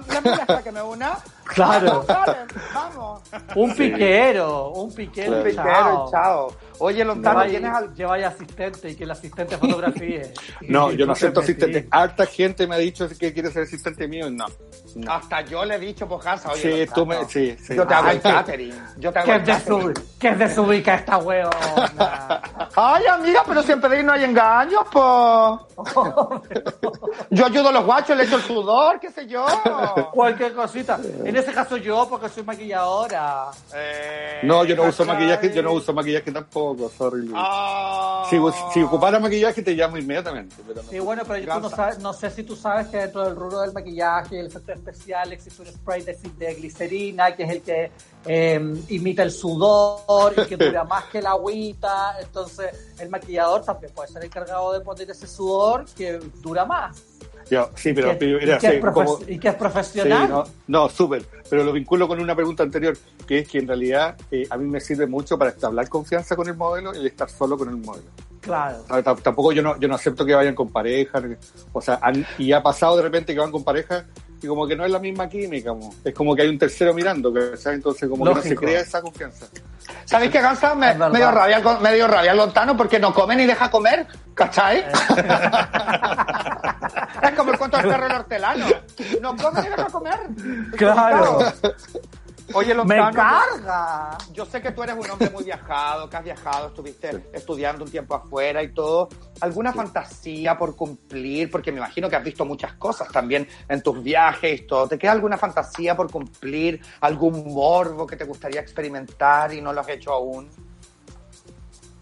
[0.08, 1.16] ¿La amiga sáqueme una?
[1.54, 2.04] Claro.
[2.74, 3.22] Vamos.
[3.54, 6.48] Un piquero, un piquero, Un piquero chao.
[6.78, 7.94] Oye, Lontano, Lleváis- ¿tienes al...
[7.94, 10.32] lleváis asistente y que el asistente fotografíe.
[10.68, 11.86] No, yo no acepto asistente.
[11.90, 14.46] Harta gente me ha dicho que quiere ser asistente mío y no.
[14.96, 15.12] no.
[15.12, 17.74] Hasta yo le he dicho, Pojanza, oye, Sí, Lontano, tú me- sí, sí.
[17.76, 18.74] Yo te hago Ay, el qué- catering.
[18.98, 19.80] Yo te hago Que el es, catering.
[19.94, 22.42] desubi- que es desubica esta huevona.
[22.76, 25.66] Ay, amiga, pero siempre de ahí no hay engaños, po.
[27.30, 29.46] Yo ayudo a los guachos, le echo el sudor, qué sé yo.
[30.12, 30.98] Cualquier cosita.
[31.24, 33.50] En ese caso yo, porque soy maquilladora.
[33.74, 37.30] Eh, No, yo no uso maquillaje, yo no uso maquillaje tampoco, sorry.
[37.34, 38.26] Ah.
[38.28, 38.36] Si,
[38.72, 40.88] si ocupara maquillaje te llamo inmediatamente, pero no.
[40.90, 43.60] Sí, bueno, pero tú no, sabes, no sé si tú sabes que dentro del rubro
[43.60, 47.62] del maquillaje y el efecto especial existe un spray de, de glicerina, que es el
[47.62, 47.90] que
[48.26, 52.16] eh, imita el sudor y que dura más que la agüita.
[52.20, 56.96] Entonces, el maquillador también puede ser encargado de poner ese sudor que dura más.
[57.50, 60.28] Yo, sí, pero, y, y mira, que sí, como- y que es Sí, profesional.
[60.28, 61.24] no, no súper.
[61.48, 64.66] Pero lo vinculo con una pregunta anterior, que es que en realidad eh, a mí
[64.68, 68.06] me sirve mucho para establecer confianza con el modelo el estar solo con el modelo.
[68.40, 68.78] Claro.
[68.82, 71.20] T- Tampoco yo no, yo no acepto que vayan con pareja.
[71.72, 74.04] O sea, han- y ha pasado de repente que van con pareja
[74.42, 75.70] y como que no es la misma química.
[75.70, 77.74] como- Es como que hay un tercero mirando, ¿cachai?
[77.76, 78.62] Entonces como que no se Lógico.
[78.62, 79.46] crea esa confianza.
[80.04, 80.74] ¿Sabéis qué, Gansa?
[80.74, 84.84] Me, me dio rabia, me dio rabia Lontano porque no come ni deja comer, ¿cachai?
[87.26, 87.30] Eh.
[87.32, 88.66] es como el cuento del perro el hortelano.
[89.20, 90.20] No come ni deja comer.
[90.76, 91.38] Claro.
[92.54, 94.18] Oye, ¡Me Lontano, yo- carga!
[94.32, 97.90] yo sé que tú eres un hombre muy viajado, que has viajado, estuviste estudiando un
[97.90, 99.08] tiempo afuera y todo.
[99.40, 101.50] ¿Alguna fantasía por cumplir?
[101.50, 104.86] Porque me imagino que has visto muchas cosas también en tus viajes y todo.
[104.86, 106.80] ¿Te queda alguna fantasía por cumplir?
[107.00, 110.48] ¿Algún morbo que te gustaría experimentar y no lo has hecho aún?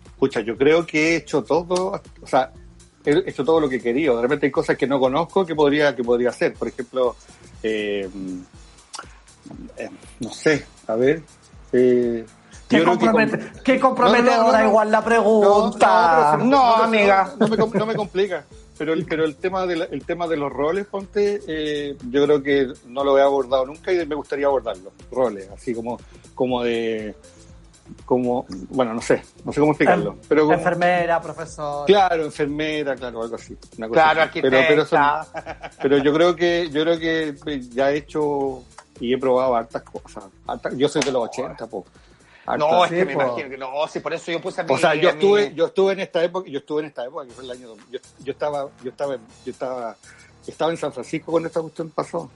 [0.05, 2.53] Escucha, yo creo que he hecho todo, o sea,
[3.05, 4.16] he hecho todo lo que querido.
[4.16, 6.55] De repente hay cosas que no conozco que podría, que podría hacer.
[6.55, 7.16] Por ejemplo,
[7.62, 8.09] eh,
[9.76, 9.90] eh,
[10.20, 11.22] no sé, a ver.
[11.72, 12.24] Eh,
[12.68, 14.68] Qué, que compromete- con- qué comprometedora No, no, no, no.
[14.68, 16.38] igual la pregunta.
[16.42, 17.34] No, amiga.
[17.38, 18.44] No, me, com- no me complica.
[18.76, 22.24] Pero el, pero el tema de la- el tema de los roles, ponte, eh, yo
[22.24, 24.92] creo que no lo he abordado nunca y me gustaría abordarlo.
[25.12, 26.00] Roles, así como,
[26.34, 27.14] como de
[28.07, 30.16] como, bueno, no sé, no sé cómo explicarlo.
[30.28, 31.87] Pero como- Enfermera, profesor.
[31.87, 33.57] Claro, enfermera, claro, algo así.
[33.78, 34.41] una cosa Claro, así.
[34.43, 35.70] Pero, pero, son- arquitecta.
[35.82, 37.35] pero yo creo que yo creo que
[37.70, 38.62] ya he hecho
[39.01, 40.24] y he probado hartas cosas.
[40.47, 41.85] Hartas- yo soy de los 80, po.
[42.47, 43.22] Hartas- No, es que Sí, me po.
[43.22, 45.55] imagino que no, sí, por eso yo puse a mi, o sea, yo mi- estuve,
[45.55, 47.99] yo estuve en esta época, yo estuve en esta época que fue el año, yo,
[48.20, 49.97] yo estaba, yo estaba, yo estaba,
[50.47, 52.30] estaba en San Francisco cuando esta cuestión pasó.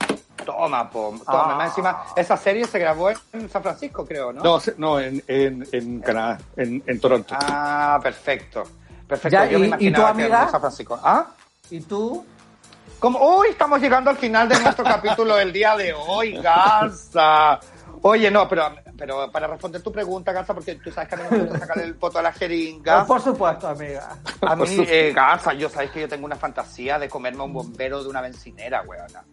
[0.48, 1.52] Toma, po, toma.
[1.52, 1.54] Ah.
[1.56, 4.42] Más encima, esa serie se grabó en San Francisco, creo, ¿no?
[4.42, 7.34] No, no, en, en, en Canadá, en, en Toronto.
[7.38, 8.62] Ah, perfecto.
[9.06, 10.42] Perfecto, Ya, yo me ¿y- y imaginaba tu que amiga?
[10.44, 10.98] en San Francisco.
[11.02, 11.26] ¿Ah?
[11.70, 12.24] ¿Y tú?
[12.98, 17.60] Como, uy, estamos llegando al final de nuestro capítulo del día de hoy, Gansa.
[18.00, 21.24] Oye, no, pero, pero para responder tu pregunta, Gansa, porque tú sabes que a mí
[21.30, 23.04] me gusta sacarle el poto a la jeringa.
[23.04, 24.16] Por supuesto, amiga.
[24.40, 28.02] A mí, eh, Gansa, yo sabes que yo tengo una fantasía de comerme un bombero
[28.02, 29.24] de una bencinera, weona.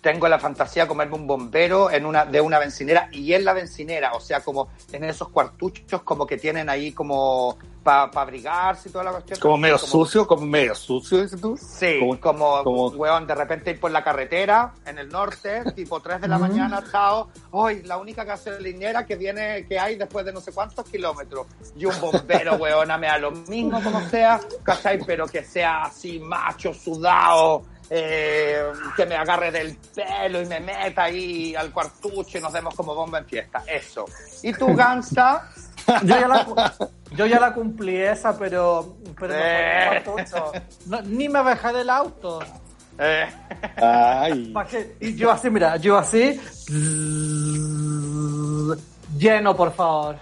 [0.00, 3.52] Tengo la fantasía de comerme un bombero en una, de una bencinera y en la
[3.52, 8.92] bencinera, o sea, como en esos cuartuchos como que tienen ahí como para abrigarse y
[8.92, 9.38] toda la cuestión.
[9.40, 11.54] Como medio Como- sucio, como medio sucio, dices tú.
[11.58, 16.00] Sí, Como- como, como- weón, de repente ir por la carretera en el norte, tipo
[16.00, 17.28] 3 de la mañana, chao.
[17.50, 21.46] Hoy, la única gasolinera que viene, que hay después de no sé cuántos kilómetros.
[21.76, 24.98] Y un bombero, weona, me da lo mismo como sea, ¿cachai?
[25.04, 28.62] Pero que sea así, macho, sudado, eh,
[28.96, 32.94] que me agarre del pelo y me meta ahí al cuartucho y nos demos como
[32.94, 33.64] bomba en fiesta.
[33.66, 34.04] Eso.
[34.42, 35.48] ¿Y tú, Gansa?
[36.04, 36.74] Yo ya la,
[37.16, 40.02] yo ya la cumplí esa, pero, pero Eh.
[40.86, 42.38] No, ni me bajé del auto.
[42.98, 43.26] Eh,
[43.76, 44.52] Ay.
[45.00, 46.40] Y yo así, mira, yo así.
[49.18, 50.16] Lleno, por favor.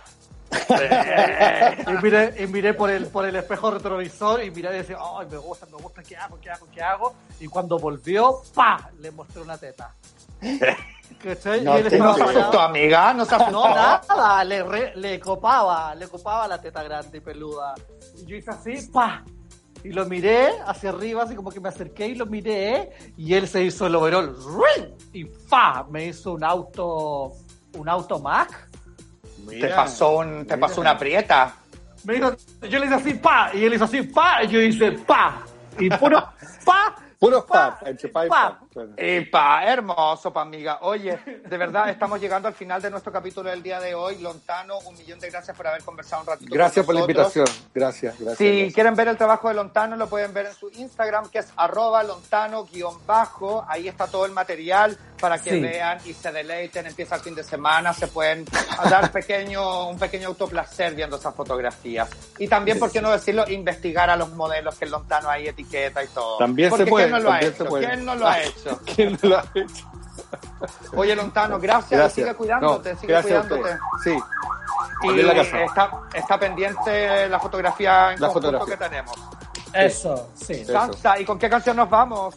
[1.87, 5.27] y miré, y miré por el por el espejo retrovisor y miré y decía, ay,
[5.31, 7.15] me gusta, me gusta, ¿qué hago, qué hago, qué hago?
[7.41, 8.91] Y cuando volvió, ¡pa!
[9.01, 9.95] Le mostré una teta.
[11.23, 11.63] ¿Cachai?
[11.65, 13.13] No y él ¿No se asustó, amiga?
[13.13, 13.51] ¿No se asustó?
[13.69, 17.75] No, nada, le, re- le copaba, le copaba la teta grande y peluda.
[18.17, 19.25] Y yo hice así, pa.
[19.85, 22.91] Y lo miré hacia arriba, así como que me acerqué y lo miré.
[23.17, 24.93] Y él se hizo el overall, ¡ring!
[25.13, 27.33] y pa, me hizo un auto,
[27.77, 28.68] un auto Mac.
[29.49, 31.55] Te pasó, un, te pasó una prieta.
[32.05, 32.37] Me hizo,
[32.69, 35.43] yo le hice así, pa, y él hizo así, pa, y yo hice, pa.
[35.79, 36.33] Y puro,
[36.65, 38.61] pa, Puros pa, pa y pa.
[38.87, 38.93] Claro.
[38.97, 40.79] Epa, hermoso, pa' amiga.
[40.83, 41.19] Oye,
[41.49, 44.19] de verdad, estamos llegando al final de nuestro capítulo del día de hoy.
[44.19, 47.47] Lontano, un millón de gracias por haber conversado un ratito Gracias con por la invitación.
[47.75, 48.39] Gracias, gracias.
[48.39, 48.75] Si gracias.
[48.75, 52.03] quieren ver el trabajo de Lontano, lo pueden ver en su Instagram, que es arroba
[52.03, 53.65] lontano-bajo.
[53.69, 55.61] Ahí está todo el material para que Sí.
[55.61, 56.87] vean y se deleiten.
[56.87, 58.45] Empieza el fin de semana, se pueden
[58.89, 62.09] dar pequeño, un pequeño autoplacer viendo esas fotografías.
[62.39, 63.45] Y también, ¿por qué no decirlo?
[63.49, 66.39] Investigar a los modelos que Lontano ahí etiqueta y todo.
[66.39, 67.67] También se puede, ¿quién no lo ha hecho?
[67.67, 68.68] ¿Quién no lo ha hecho?
[68.95, 69.87] ¿Quién no lo ha hecho?
[70.95, 71.91] Oye, Lontano, gracias.
[71.99, 72.27] Gracias.
[72.27, 73.79] Sigue cuidándote, No, sigue cuidándote.
[74.05, 74.19] Sí.
[75.05, 75.63] Y la casa.
[75.65, 78.77] Está, está pendiente la fotografía en La conjunto fotografía.
[78.77, 79.15] que tenemos.
[79.73, 80.55] Eso, sí.
[80.55, 80.73] Eso.
[80.73, 82.35] Sansa, ¿y con qué canción nos vamos?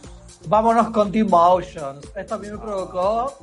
[0.47, 2.11] Vámonos con The Emotions.
[2.15, 3.38] Esto a mí me provocó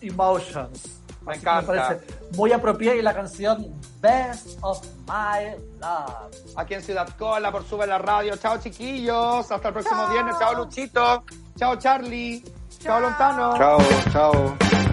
[0.00, 0.97] Emotions.
[1.28, 1.66] Me Así encanta.
[1.66, 2.06] parece
[2.36, 3.66] muy apropiada y la canción
[4.00, 6.56] Best of My Love.
[6.56, 8.36] Aquí en Ciudad Cola por Sube la Radio.
[8.36, 9.50] Chao, chiquillos.
[9.50, 10.36] Hasta el próximo viernes.
[10.38, 11.24] Chao, Luchito.
[11.58, 12.44] Chao, Charlie.
[12.80, 13.56] Chao, Lontano.
[13.56, 13.78] Chao,
[14.12, 14.87] chao.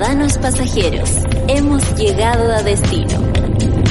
[0.00, 1.10] Ciudadanos pasajeros,
[1.46, 3.20] hemos llegado a destino.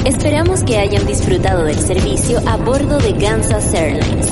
[0.06, 4.32] Esperamos que hayan disfrutado del servicio a bordo de Kansas Airlines.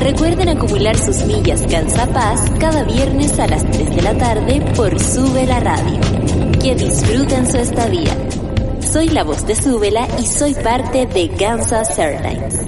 [0.00, 1.64] Recuerden acumular sus millas
[2.12, 6.00] Paz cada viernes a las 3 de la tarde por Sube la Radio.
[6.60, 8.16] Que disfruten su estadía.
[8.80, 12.67] Soy la voz de Súbela y soy parte de Kansas Airlines.